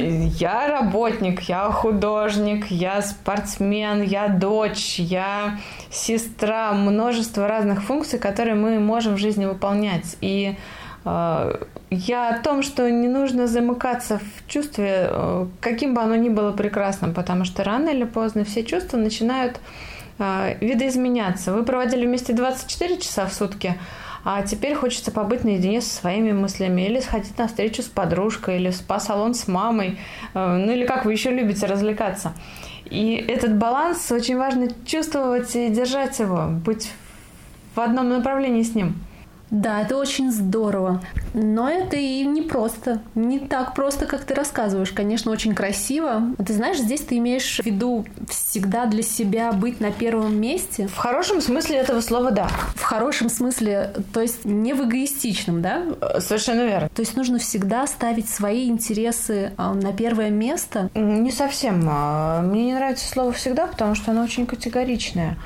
Я 0.00 0.66
работник, 0.66 1.42
я 1.42 1.70
художник, 1.70 2.66
я 2.66 3.00
спортсмен, 3.00 4.02
я 4.02 4.28
дочь, 4.28 4.98
я 4.98 5.58
сестра. 5.88 6.72
Множество 6.72 7.46
разных 7.46 7.82
функций, 7.82 8.18
которые 8.18 8.56
мы 8.56 8.80
можем 8.80 9.14
в 9.14 9.18
жизни 9.18 9.44
выполнять. 9.46 10.16
И 10.20 10.56
э, 11.04 11.64
я 11.90 12.28
о 12.30 12.38
том, 12.42 12.64
что 12.64 12.90
не 12.90 13.06
нужно 13.06 13.46
замыкаться 13.46 14.18
в 14.18 14.50
чувстве, 14.50 15.08
э, 15.08 15.46
каким 15.60 15.94
бы 15.94 16.02
оно 16.02 16.16
ни 16.16 16.28
было 16.28 16.50
прекрасным, 16.50 17.14
потому 17.14 17.44
что 17.44 17.62
рано 17.62 17.90
или 17.90 18.04
поздно 18.04 18.44
все 18.44 18.64
чувства 18.64 18.96
начинают 18.96 19.60
э, 20.18 20.56
видоизменяться. 20.60 21.52
Вы 21.52 21.62
проводили 21.62 22.04
вместе 22.04 22.32
24 22.32 22.98
часа 22.98 23.26
в 23.26 23.32
сутки, 23.32 23.78
а 24.24 24.42
теперь 24.42 24.74
хочется 24.74 25.10
побыть 25.10 25.44
наедине 25.44 25.80
со 25.80 25.94
своими 25.94 26.32
мыслями, 26.32 26.82
или 26.82 27.00
сходить 27.00 27.36
на 27.38 27.48
встречу 27.48 27.82
с 27.82 27.86
подружкой, 27.86 28.56
или 28.56 28.70
в 28.70 28.76
спа-салон 28.76 29.34
с 29.34 29.48
мамой, 29.48 29.98
э, 30.34 30.56
ну 30.56 30.72
или 30.72 30.86
как 30.86 31.04
вы 31.04 31.12
еще 31.12 31.30
любите 31.30 31.66
развлекаться. 31.66 32.32
И 32.84 33.14
этот 33.28 33.56
баланс 33.56 34.10
очень 34.10 34.36
важно 34.36 34.68
чувствовать 34.84 35.54
и 35.54 35.68
держать 35.68 36.18
его, 36.18 36.48
быть 36.48 36.90
в 37.74 37.80
одном 37.80 38.08
направлении 38.08 38.62
с 38.62 38.74
ним. 38.74 38.96
Да, 39.50 39.82
это 39.82 39.96
очень 39.96 40.30
здорово. 40.30 41.02
Но 41.34 41.68
это 41.68 41.96
и 41.96 42.24
не 42.24 42.42
просто. 42.42 43.00
Не 43.14 43.40
так 43.40 43.74
просто, 43.74 44.06
как 44.06 44.24
ты 44.24 44.34
рассказываешь. 44.34 44.92
Конечно, 44.92 45.32
очень 45.32 45.54
красиво. 45.54 46.22
Ты 46.44 46.52
знаешь, 46.52 46.78
здесь 46.78 47.00
ты 47.00 47.18
имеешь 47.18 47.58
в 47.58 47.66
виду 47.66 48.04
всегда 48.28 48.86
для 48.86 49.02
себя 49.02 49.52
быть 49.52 49.80
на 49.80 49.90
первом 49.90 50.40
месте. 50.40 50.86
В 50.86 50.96
хорошем 50.96 51.40
смысле 51.40 51.78
этого 51.78 52.00
слова 52.00 52.30
«да». 52.30 52.48
В 52.74 52.82
хорошем 52.82 53.28
смысле, 53.28 53.94
то 54.12 54.20
есть 54.20 54.44
не 54.44 54.72
в 54.72 54.84
эгоистичном, 54.84 55.62
да? 55.62 55.84
Совершенно 56.20 56.62
верно. 56.62 56.88
То 56.88 57.00
есть 57.00 57.16
нужно 57.16 57.38
всегда 57.38 57.86
ставить 57.86 58.28
свои 58.28 58.68
интересы 58.68 59.52
а, 59.56 59.74
на 59.74 59.92
первое 59.92 60.30
место? 60.30 60.90
Не 60.94 61.30
совсем. 61.32 61.86
А, 61.88 62.42
мне 62.42 62.66
не 62.66 62.74
нравится 62.74 63.08
слово 63.08 63.32
«всегда», 63.32 63.66
потому 63.66 63.94
что 63.94 64.12
оно 64.12 64.22
очень 64.22 64.46
категоричное. 64.46 65.36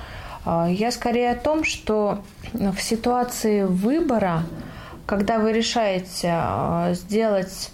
А, 0.44 0.68
я 0.68 0.90
скорее 0.90 1.32
о 1.32 1.36
том, 1.36 1.64
что 1.64 2.22
в 2.52 2.78
ситуации 2.80 3.64
выбора, 3.64 4.44
когда 5.06 5.38
вы 5.38 5.52
решаете 5.52 6.30
а, 6.32 6.92
сделать 6.94 7.70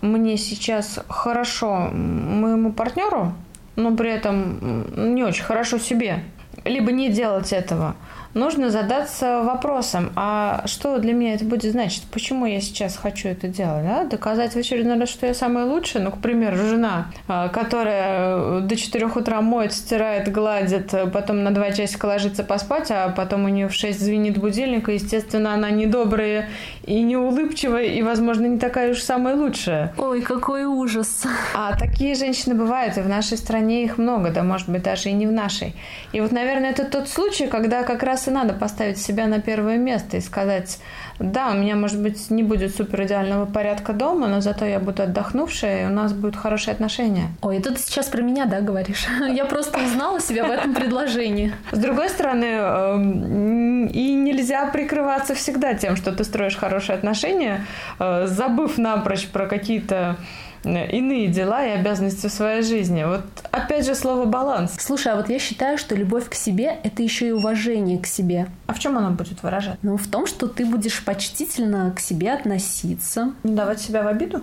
мне 0.00 0.36
сейчас 0.36 1.00
хорошо 1.08 1.88
моему 1.92 2.72
партнеру, 2.72 3.32
но 3.76 3.96
при 3.96 4.10
этом 4.10 5.14
не 5.14 5.24
очень 5.24 5.44
хорошо 5.44 5.78
себе, 5.78 6.22
либо 6.64 6.92
не 6.92 7.10
делать 7.10 7.52
этого– 7.52 7.96
нужно 8.34 8.70
задаться 8.70 9.42
вопросом, 9.42 10.12
а 10.16 10.62
что 10.66 10.98
для 10.98 11.12
меня 11.12 11.34
это 11.34 11.44
будет 11.44 11.72
значить? 11.72 12.04
Почему 12.12 12.46
я 12.46 12.60
сейчас 12.60 12.96
хочу 12.96 13.28
это 13.28 13.48
делать? 13.48 13.84
Да? 13.84 14.04
Доказать 14.04 14.52
в 14.52 14.56
очередной 14.56 14.98
раз, 14.98 15.08
что 15.08 15.26
я 15.26 15.34
самая 15.34 15.64
лучшая? 15.64 16.02
Ну, 16.02 16.10
к 16.10 16.18
примеру, 16.18 16.56
жена, 16.56 17.06
а, 17.28 17.48
которая 17.48 18.60
до 18.60 18.76
4 18.76 19.06
утра 19.06 19.40
моет, 19.40 19.72
стирает, 19.72 20.30
гладит, 20.30 20.94
потом 21.12 21.42
на 21.44 21.52
2 21.52 21.72
часика 21.72 22.06
ложится 22.06 22.44
поспать, 22.44 22.90
а 22.90 23.08
потом 23.10 23.44
у 23.44 23.48
нее 23.48 23.68
в 23.68 23.74
6 23.74 24.00
звенит 24.00 24.38
будильник, 24.38 24.88
и, 24.88 24.94
естественно, 24.94 25.54
она 25.54 25.70
недобрая 25.70 26.48
и 26.84 27.00
неулыбчивая, 27.02 27.84
и, 27.84 28.02
возможно, 28.02 28.46
не 28.46 28.58
такая 28.58 28.92
уж 28.92 29.00
самая 29.00 29.36
лучшая. 29.36 29.94
Ой, 29.98 30.22
какой 30.22 30.64
ужас. 30.64 31.24
А 31.54 31.76
такие 31.78 32.14
женщины 32.14 32.54
бывают, 32.54 32.98
и 32.98 33.00
в 33.00 33.08
нашей 33.08 33.38
стране 33.38 33.84
их 33.84 33.98
много, 33.98 34.30
да, 34.30 34.42
может 34.42 34.68
быть, 34.68 34.82
даже 34.82 35.10
и 35.10 35.12
не 35.12 35.26
в 35.26 35.32
нашей. 35.32 35.74
И 36.12 36.20
вот, 36.20 36.32
наверное, 36.32 36.70
это 36.70 36.84
тот 36.84 37.08
случай, 37.08 37.46
когда 37.46 37.82
как 37.82 38.02
раз 38.02 38.23
и 38.28 38.30
надо 38.30 38.54
поставить 38.54 38.98
себя 38.98 39.26
на 39.26 39.40
первое 39.40 39.76
место 39.76 40.16
и 40.16 40.20
сказать, 40.20 40.78
да, 41.18 41.50
у 41.50 41.54
меня, 41.54 41.76
может 41.76 42.00
быть, 42.00 42.30
не 42.30 42.42
будет 42.42 42.74
супер 42.74 43.04
идеального 43.04 43.46
порядка 43.46 43.92
дома, 43.92 44.26
но 44.26 44.40
зато 44.40 44.64
я 44.64 44.80
буду 44.80 45.04
отдохнувшая, 45.04 45.82
и 45.82 45.86
у 45.86 45.90
нас 45.90 46.12
будут 46.12 46.36
хорошие 46.36 46.72
отношения. 46.72 47.28
Ой, 47.40 47.58
это 47.58 47.72
ты 47.72 47.80
сейчас 47.80 48.06
про 48.06 48.22
меня, 48.22 48.46
да, 48.46 48.60
говоришь? 48.60 49.06
Я 49.28 49.44
просто 49.44 49.78
узнала 49.78 50.20
себя 50.20 50.44
в 50.44 50.50
этом 50.50 50.74
предложении. 50.74 51.52
С 51.70 51.78
другой 51.78 52.08
стороны, 52.08 52.44
эм, 52.44 53.86
и 53.86 54.12
нельзя 54.14 54.66
прикрываться 54.66 55.34
всегда 55.34 55.74
тем, 55.74 55.96
что 55.96 56.12
ты 56.12 56.24
строишь 56.24 56.56
хорошие 56.56 56.96
отношения, 56.96 57.64
э, 57.98 58.26
забыв 58.26 58.78
напрочь 58.78 59.28
про 59.28 59.46
какие-то 59.46 60.16
иные 60.64 61.28
дела 61.28 61.64
и 61.66 61.70
обязанности 61.70 62.26
в 62.26 62.32
своей 62.32 62.62
жизни. 62.62 63.04
Вот 63.04 63.24
опять 63.50 63.86
же 63.86 63.94
слово 63.94 64.24
баланс. 64.24 64.74
Слушай, 64.78 65.12
а 65.12 65.16
вот 65.16 65.28
я 65.28 65.38
считаю, 65.38 65.78
что 65.78 65.94
любовь 65.94 66.28
к 66.28 66.34
себе– 66.34 66.78
это 66.82 67.02
еще 67.02 67.28
и 67.28 67.32
уважение 67.32 67.98
к 67.98 68.06
себе. 68.06 68.48
А 68.66 68.74
в 68.74 68.78
чем 68.78 68.96
она 68.98 69.10
будет 69.10 69.42
выражать? 69.42 69.78
Ну, 69.82 69.96
в 69.96 70.06
том, 70.06 70.26
что 70.26 70.46
ты 70.46 70.64
будешь 70.64 71.04
почтительно 71.04 71.92
к 71.94 72.00
себе 72.00 72.32
относиться. 72.32 73.32
Не 73.42 73.54
давать 73.54 73.80
себя 73.80 74.02
в 74.02 74.08
обиду? 74.08 74.42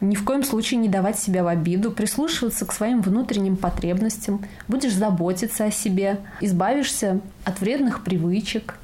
Ни 0.00 0.14
в 0.14 0.24
коем 0.24 0.44
случае 0.44 0.78
не 0.78 0.88
давать 0.88 1.18
себя 1.18 1.42
в 1.42 1.48
обиду, 1.48 1.90
прислушиваться 1.90 2.64
к 2.64 2.72
своим 2.72 3.02
внутренним 3.02 3.56
потребностям, 3.56 4.44
будешь 4.68 4.94
заботиться 4.94 5.64
о 5.64 5.70
себе, 5.72 6.20
избавишься 6.40 7.20
от 7.44 7.60
вредных 7.60 8.04
привычек, 8.04 8.76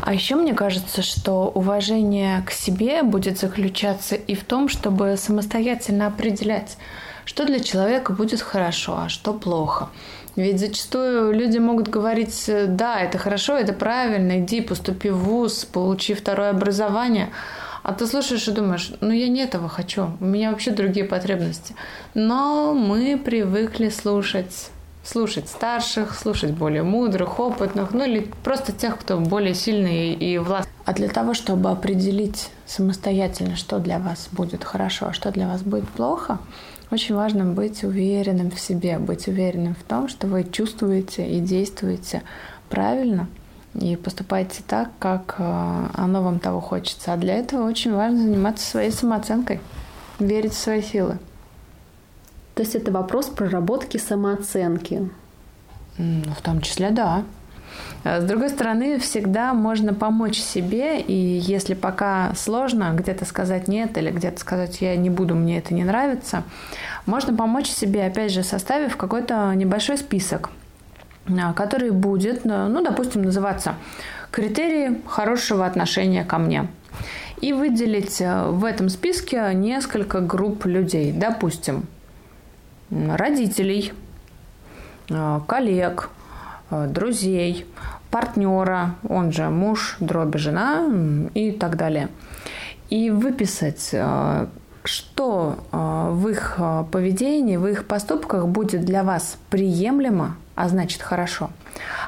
а 0.00 0.14
еще 0.14 0.36
мне 0.36 0.54
кажется, 0.54 1.02
что 1.02 1.48
уважение 1.48 2.42
к 2.46 2.50
себе 2.50 3.02
будет 3.02 3.38
заключаться 3.38 4.14
и 4.14 4.34
в 4.34 4.44
том, 4.44 4.68
чтобы 4.68 5.16
самостоятельно 5.16 6.06
определять, 6.06 6.76
что 7.24 7.44
для 7.44 7.60
человека 7.60 8.12
будет 8.12 8.40
хорошо, 8.40 9.02
а 9.04 9.08
что 9.08 9.32
плохо. 9.32 9.90
Ведь 10.34 10.58
зачастую 10.58 11.32
люди 11.32 11.58
могут 11.58 11.88
говорить, 11.88 12.50
да, 12.68 13.00
это 13.00 13.18
хорошо, 13.18 13.56
это 13.56 13.74
правильно, 13.74 14.40
иди, 14.40 14.62
поступи 14.62 15.10
в 15.10 15.18
ВУЗ, 15.18 15.66
получи 15.66 16.14
второе 16.14 16.50
образование. 16.50 17.30
А 17.82 17.92
ты 17.92 18.06
слушаешь 18.06 18.46
и 18.48 18.52
думаешь, 18.52 18.92
ну 19.00 19.10
я 19.10 19.28
не 19.28 19.42
этого 19.42 19.68
хочу, 19.68 20.12
у 20.20 20.24
меня 20.24 20.50
вообще 20.50 20.70
другие 20.70 21.04
потребности. 21.04 21.74
Но 22.14 22.72
мы 22.72 23.20
привыкли 23.22 23.88
слушать 23.88 24.70
слушать 25.04 25.48
старших, 25.48 26.14
слушать 26.14 26.52
более 26.52 26.82
мудрых, 26.82 27.40
опытных, 27.40 27.92
ну 27.92 28.04
или 28.04 28.28
просто 28.44 28.72
тех, 28.72 28.98
кто 28.98 29.18
более 29.18 29.54
сильный 29.54 30.12
и 30.12 30.38
властный. 30.38 30.72
А 30.84 30.92
для 30.92 31.08
того, 31.08 31.34
чтобы 31.34 31.70
определить 31.70 32.50
самостоятельно, 32.66 33.56
что 33.56 33.78
для 33.78 33.98
вас 33.98 34.28
будет 34.32 34.64
хорошо, 34.64 35.06
а 35.08 35.12
что 35.12 35.30
для 35.30 35.46
вас 35.46 35.62
будет 35.62 35.88
плохо, 35.88 36.38
очень 36.90 37.14
важно 37.14 37.44
быть 37.44 37.84
уверенным 37.84 38.50
в 38.50 38.60
себе, 38.60 38.98
быть 38.98 39.28
уверенным 39.28 39.74
в 39.74 39.82
том, 39.82 40.08
что 40.08 40.26
вы 40.26 40.44
чувствуете 40.44 41.26
и 41.26 41.40
действуете 41.40 42.22
правильно 42.68 43.28
и 43.74 43.96
поступаете 43.96 44.62
так, 44.66 44.90
как 44.98 45.36
э, 45.38 45.86
оно 45.94 46.22
вам 46.22 46.38
того 46.38 46.60
хочется. 46.60 47.12
А 47.12 47.16
для 47.16 47.34
этого 47.34 47.66
очень 47.66 47.94
важно 47.94 48.18
заниматься 48.18 48.68
своей 48.68 48.90
самооценкой, 48.90 49.60
верить 50.18 50.52
в 50.52 50.58
свои 50.58 50.82
силы. 50.82 51.18
То 52.54 52.62
есть 52.62 52.74
это 52.74 52.92
вопрос 52.92 53.26
проработки 53.26 53.96
самооценки. 53.96 55.08
Ну, 55.98 56.32
в 56.36 56.42
том 56.42 56.60
числе, 56.60 56.90
да. 56.90 57.24
А 58.04 58.20
с 58.20 58.24
другой 58.24 58.48
стороны, 58.48 58.98
всегда 58.98 59.54
можно 59.54 59.94
помочь 59.94 60.38
себе, 60.38 61.00
и 61.00 61.12
если 61.12 61.74
пока 61.74 62.34
сложно 62.34 62.92
где-то 62.94 63.24
сказать 63.24 63.68
нет 63.68 63.96
или 63.96 64.10
где-то 64.10 64.40
сказать 64.40 64.80
я 64.80 64.96
не 64.96 65.08
буду, 65.08 65.34
мне 65.34 65.58
это 65.58 65.72
не 65.72 65.84
нравится, 65.84 66.42
можно 67.06 67.34
помочь 67.34 67.68
себе, 67.68 68.04
опять 68.04 68.32
же, 68.32 68.42
составив 68.42 68.96
какой-то 68.96 69.52
небольшой 69.54 69.98
список, 69.98 70.50
а, 71.28 71.52
который 71.52 71.90
будет, 71.90 72.44
ну, 72.44 72.68
ну, 72.68 72.82
допустим, 72.82 73.22
называться 73.22 73.74
«Критерии 74.30 75.00
хорошего 75.06 75.64
отношения 75.64 76.24
ко 76.24 76.38
мне» 76.38 76.68
и 77.40 77.52
выделить 77.52 78.20
э, 78.20 78.46
в 78.50 78.64
этом 78.64 78.88
списке 78.88 79.50
несколько 79.52 80.20
групп 80.20 80.64
людей. 80.64 81.12
Допустим, 81.12 81.86
родителей, 82.92 83.92
э, 85.08 85.40
коллег, 85.46 86.10
э, 86.70 86.86
друзей, 86.88 87.66
партнера, 88.10 88.94
он 89.08 89.32
же 89.32 89.48
муж, 89.48 89.96
дроби 90.00 90.38
жена 90.38 90.86
и 91.34 91.50
так 91.52 91.76
далее. 91.76 92.08
И 92.90 93.10
выписать, 93.10 93.90
э, 93.92 94.46
что 94.84 95.58
в 95.70 96.28
их 96.28 96.58
поведении, 96.90 97.56
в 97.56 97.68
их 97.68 97.86
поступках 97.86 98.48
будет 98.48 98.84
для 98.84 99.04
вас 99.04 99.38
приемлемо, 99.48 100.34
а 100.54 100.68
значит 100.68 101.02
хорошо– 101.02 101.50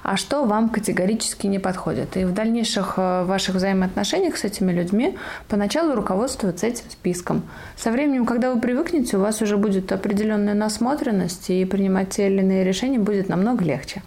а 0.02 0.16
что 0.16 0.44
вам 0.44 0.68
категорически 0.68 1.46
не 1.46 1.58
подходит. 1.58 2.16
И 2.16 2.24
в 2.24 2.32
дальнейших 2.32 2.94
э, 2.96 3.24
ваших 3.24 3.54
взаимоотношениях 3.56 4.36
с 4.36 4.44
этими 4.44 4.72
людьми 4.72 5.16
поначалу 5.48 5.94
руководствоваться 5.94 6.66
этим 6.66 6.90
списком. 6.90 7.42
Со 7.76 7.90
временем, 7.90 8.26
когда 8.26 8.52
вы 8.52 8.60
привыкнете, 8.60 9.16
у 9.16 9.20
вас 9.20 9.40
уже 9.42 9.56
будет 9.56 9.90
определенная 9.92 10.54
насмотренность, 10.54 11.50
и 11.50 11.64
принимать 11.64 12.10
те 12.10 12.26
или 12.26 12.40
иные 12.40 12.64
решения 12.64 12.98
будет 12.98 13.28
намного 13.28 13.64
легче. 13.64 14.02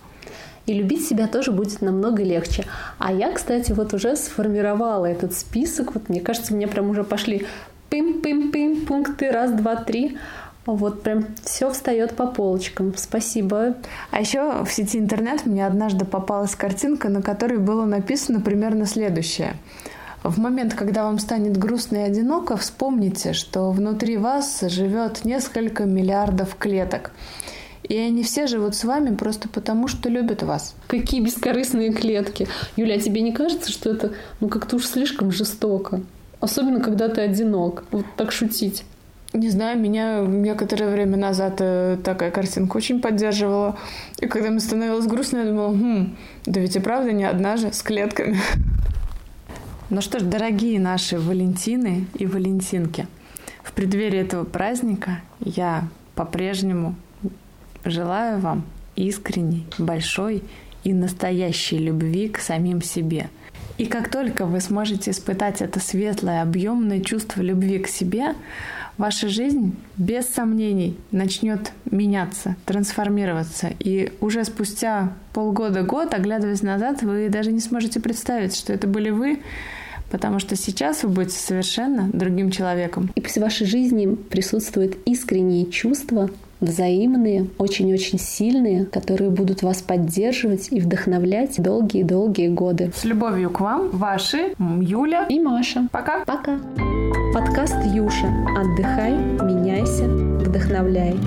И 0.65 0.73
любить 0.73 1.08
себя 1.08 1.28
тоже 1.28 1.52
будет 1.52 1.82
намного 1.82 2.23
легче. 2.23 2.65
А 3.00 3.13
я, 3.13 3.32
кстати, 3.32 3.71
вот 3.71 3.93
уже 3.93 4.17
сформировала 4.17 5.06
этот 5.06 5.34
список. 5.34 5.93
Вот 5.93 6.10
мне 6.10 6.19
кажется, 6.19 6.54
мне 6.54 6.67
прям 6.67 6.89
уже 6.89 7.04
пошли 7.06 7.47
пым-пым-пым 7.89 8.86
пункты 8.86 9.32
раз, 9.32 9.52
два, 9.52 9.78
три. 9.78 10.17
Вот 10.67 11.01
прям 11.01 11.27
все 11.43 11.71
встает 11.71 12.17
по 12.17 12.27
полочкам. 12.27 12.93
Спасибо. 12.97 13.77
А 14.12 14.19
еще 14.19 14.65
в 14.65 14.69
сети 14.69 14.99
интернет 14.99 15.45
мне 15.45 15.65
однажды 15.65 16.03
попалась 16.03 16.56
картинка, 16.56 17.08
на 17.08 17.21
которой 17.21 17.58
было 17.58 17.86
написано 17.86 18.41
примерно 18.41 18.86
следующее. 18.86 19.53
В 20.23 20.39
момент, 20.39 20.73
когда 20.73 21.06
вам 21.06 21.19
станет 21.19 21.56
грустно 21.58 21.97
и 21.97 22.10
одиноко, 22.10 22.58
вспомните, 22.58 23.32
что 23.32 23.71
внутри 23.71 24.17
вас 24.17 24.60
живет 24.60 25.23
несколько 25.23 25.86
миллиардов 25.86 26.56
клеток. 26.58 27.12
И 27.84 27.95
они 27.95 28.23
все 28.23 28.45
живут 28.45 28.75
с 28.75 28.84
вами 28.84 29.15
просто 29.15 29.47
потому, 29.47 29.88
что 29.88 30.10
любят 30.10 30.43
вас. 30.43 30.75
Какие 30.88 31.21
бескорыстные 31.21 31.93
клетки. 31.93 32.49
Юля, 32.75 32.95
а 32.95 32.99
тебе 32.99 33.21
не 33.21 33.32
кажется, 33.32 33.71
что 33.71 33.89
это 33.89 34.12
ну 34.41 34.49
как-то 34.49 34.75
уж 34.75 34.86
слишком 34.86 35.32
жестоко? 35.32 36.01
Особенно, 36.41 36.82
когда 36.82 37.08
ты 37.08 37.21
одинок. 37.21 37.86
Вот 37.91 38.06
так 38.17 38.34
шутить. 38.34 38.84
Не 39.38 39.52
знаю, 39.52 39.80
меня 39.80 40.21
некоторое 40.21 40.89
время 40.89 41.15
назад 41.15 41.58
э, 41.60 42.00
такая 42.04 42.32
картинка 42.32 42.78
очень 42.78 43.00
поддерживала. 43.00 43.78
И 44.19 44.26
когда 44.26 44.50
мне 44.50 44.60
становилось 44.60 45.06
грустно, 45.06 45.38
я 45.38 45.45
думала, 45.45 45.73
хм, 45.73 46.17
да 46.47 46.60
ведь 46.60 46.76
и 46.76 46.80
правда 46.80 47.12
не 47.12 47.23
одна 47.23 47.56
же, 47.56 47.71
с 47.71 47.84
клетками. 47.84 48.39
Ну 49.91 50.02
что 50.02 50.17
ж, 50.19 50.23
дорогие 50.23 50.80
наши 50.80 51.19
Валентины 51.19 52.08
и 52.15 52.26
Валентинки, 52.26 53.06
в 53.62 53.73
преддверии 53.73 54.19
этого 54.19 54.43
праздника 54.43 55.21
я 55.39 55.88
по-прежнему 56.15 56.95
желаю 57.86 58.39
вам 58.39 58.63
искренней, 58.95 59.67
большой 59.78 60.41
и 60.84 60.93
настоящей 60.93 61.78
любви 61.78 62.28
к 62.28 62.39
самим 62.39 62.82
себе. 62.82 63.30
И 63.78 63.86
как 63.86 64.10
только 64.10 64.47
вы 64.47 64.62
сможете 64.62 65.12
испытать 65.12 65.62
это 65.62 65.80
светлое, 65.80 66.41
объемное 66.41 67.02
чувство 67.02 67.43
любви 67.43 67.78
к 67.78 67.88
себе, 67.88 68.34
ваша 68.98 69.28
жизнь 69.28 69.76
без 69.98 70.26
сомнений 70.26 70.98
начнет 71.12 71.72
меняться, 71.90 72.56
трансформироваться. 72.66 73.72
И 73.80 74.12
уже 74.22 74.44
спустя 74.44 75.14
полгода-год, 75.34 76.14
оглядываясь 76.14 76.62
назад, 76.62 77.02
вы 77.02 77.30
даже 77.30 77.52
не 77.52 77.60
сможете 77.60 78.00
представить, 78.00 78.56
что 78.56 78.74
это 78.74 78.88
были 78.88 79.10
вы, 79.10 79.40
потому 80.12 80.40
что 80.40 80.56
сейчас 80.56 81.04
вы 81.04 81.10
будете 81.10 81.38
совершенно 81.38 82.10
другим 82.12 82.52
человеком. 82.52 83.10
И 83.16 83.22
пусть 83.22 83.38
в 83.38 83.42
вашей 83.42 83.68
жизни 83.68 84.16
присутствуют 84.16 84.98
искренние 85.06 85.66
чувства, 85.66 86.30
взаимные, 86.60 87.48
очень-очень 87.58 88.20
сильные, 88.20 88.86
которые 88.86 89.30
будут 89.30 89.62
вас 89.62 89.82
поддерживать 89.82 90.70
и 90.72 90.80
вдохновлять 90.80 91.62
долгие-долгие 91.62 92.48
годы. 92.48 92.92
С 92.96 93.06
любовью 93.06 93.50
к 93.52 93.60
вам, 93.60 93.90
ваши 93.90 94.54
Юля 94.58 95.28
и 95.30 95.40
Маша. 95.40 95.88
Пока. 95.92 96.24
Пока. 96.26 96.58
Подкаст 97.34 97.76
Юша. 97.86 98.28
Отдыхай, 98.58 99.13
меняйся, 99.13 100.08
вдохновляй. 100.08 101.17